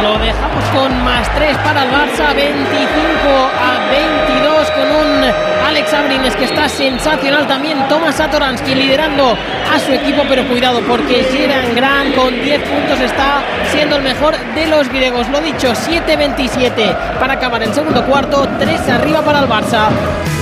Lo 0.03 0.19
dejamos 0.19 0.65
con 0.75 1.05
más 1.05 1.33
3 1.35 1.57
para 1.59 1.85
el 1.85 1.91
Barça, 1.91 2.35
25 2.35 2.71
a 3.61 3.80
22 3.91 4.71
con 4.71 4.87
un 4.89 5.25
Alex 5.67 5.93
Abrines 5.93 6.37
que 6.37 6.45
está 6.45 6.69
sensacional 6.69 7.47
también. 7.47 7.89
Tomás 7.89 8.17
Satoransky 8.17 8.75
liderando 8.75 9.37
a 9.73 9.79
su 9.79 9.93
equipo, 9.93 10.23
pero 10.29 10.47
cuidado 10.47 10.81
porque 10.87 11.27
Sheran 11.33 11.75
Gran 11.75 12.13
con 12.13 12.41
10 12.41 12.61
puntos 12.69 13.01
está 13.01 13.43
siendo 13.73 13.97
el 13.97 14.03
mejor 14.03 14.37
de 14.55 14.67
los 14.67 14.89
griegos. 14.89 15.29
Lo 15.29 15.41
dicho, 15.41 15.73
7-27 15.73 17.19
para 17.19 17.35
acabar 17.35 17.63
el 17.63 17.75
segundo 17.75 18.05
cuarto, 18.05 18.47
3 18.59 18.89
arriba 18.89 19.23
para 19.23 19.41
el 19.41 19.49
Barça. 19.49 19.89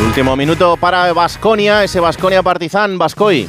Último 0.05 0.37
minuto 0.37 0.77
para 0.77 1.13
Basconia, 1.13 1.85
ese 1.85 2.01
Basconia 2.01 2.43
Partizan, 2.43 2.99
Bascoy. 2.99 3.49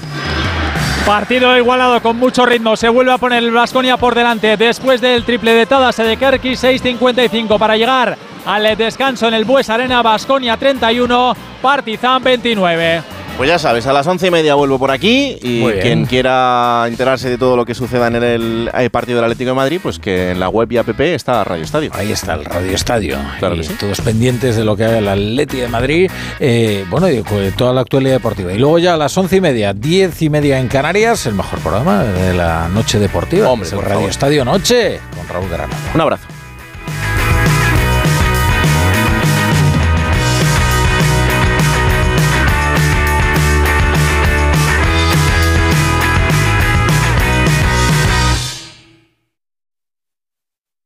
Partido 1.05 1.57
igualado 1.57 1.99
con 2.01 2.17
mucho 2.17 2.45
ritmo. 2.45 2.75
Se 2.75 2.87
vuelve 2.87 3.11
a 3.11 3.17
poner 3.17 3.43
el 3.43 3.51
Vasconia 3.51 3.97
por 3.97 4.13
delante 4.13 4.57
después 4.57 5.01
del 5.01 5.23
triple 5.23 5.53
de 5.53 5.65
Tadase 5.65 6.03
de 6.03 6.17
Kerky 6.17 6.51
6.55 6.51 7.57
para 7.57 7.77
llegar 7.77 8.17
al 8.45 8.77
descanso 8.77 9.27
en 9.27 9.33
el 9.33 9.45
Bues 9.45 9.69
Arena. 9.69 10.01
Basconia 10.01 10.57
31, 10.57 11.35
Partizan 11.61 12.23
29. 12.23 13.03
Pues 13.39 13.47
ya 13.47 13.57
sabes, 13.57 13.87
a 13.87 13.93
las 13.93 14.05
once 14.05 14.27
y 14.27 14.31
media 14.31 14.55
vuelvo 14.55 14.77
por 14.77 14.91
aquí 14.91 15.37
y 15.41 15.63
quien 15.81 16.05
quiera 16.05 16.83
enterarse 16.89 17.29
de 17.29 17.37
todo 17.37 17.55
lo 17.55 17.63
que 17.63 17.73
suceda 17.73 18.07
en 18.07 18.15
el, 18.17 18.69
el 18.73 18.89
partido 18.89 19.15
del 19.15 19.23
Atlético 19.31 19.51
de 19.51 19.55
Madrid, 19.55 19.79
pues 19.81 19.97
que 19.97 20.31
en 20.31 20.41
la 20.41 20.49
web 20.49 20.69
y 20.69 20.75
app 20.75 20.99
está 20.99 21.45
Radio 21.45 21.63
Estadio. 21.63 21.89
Ahí 21.93 22.11
está 22.11 22.33
el 22.33 22.43
Radio 22.43 22.71
Estadio. 22.75 23.17
Claro 23.39 23.55
y 23.55 23.59
que 23.59 23.63
sí. 23.63 23.75
Todos 23.79 24.01
pendientes 24.01 24.57
de 24.57 24.65
lo 24.65 24.75
que 24.75 24.83
haga 24.83 24.97
el 24.97 25.07
Atleti 25.07 25.55
de 25.55 25.69
Madrid. 25.69 26.11
eh, 26.41 26.83
bueno, 26.89 27.07
y 27.09 27.23
con 27.23 27.49
toda 27.53 27.71
la 27.73 27.79
actualidad 27.79 28.15
deportiva. 28.15 28.51
Y 28.51 28.57
luego 28.57 28.77
ya 28.77 28.95
a 28.95 28.97
las 28.97 29.17
once 29.17 29.37
y 29.37 29.41
media, 29.41 29.71
diez 29.73 30.21
y 30.21 30.29
media 30.29 30.59
en 30.59 30.67
Canarias, 30.67 31.25
el 31.25 31.35
mejor 31.35 31.59
programa 31.59 32.03
de 32.03 32.33
la 32.33 32.67
noche 32.67 32.99
deportiva. 32.99 33.47
Hombre, 33.49 33.69
que 33.69 33.73
es 33.73 33.79
el 33.79 33.85
Radio 33.85 33.99
favor. 33.99 34.09
Estadio 34.09 34.43
Noche 34.43 34.99
con 35.15 35.25
Raúl 35.29 35.47
Granado. 35.49 35.79
Un 35.93 36.01
abrazo. 36.01 36.27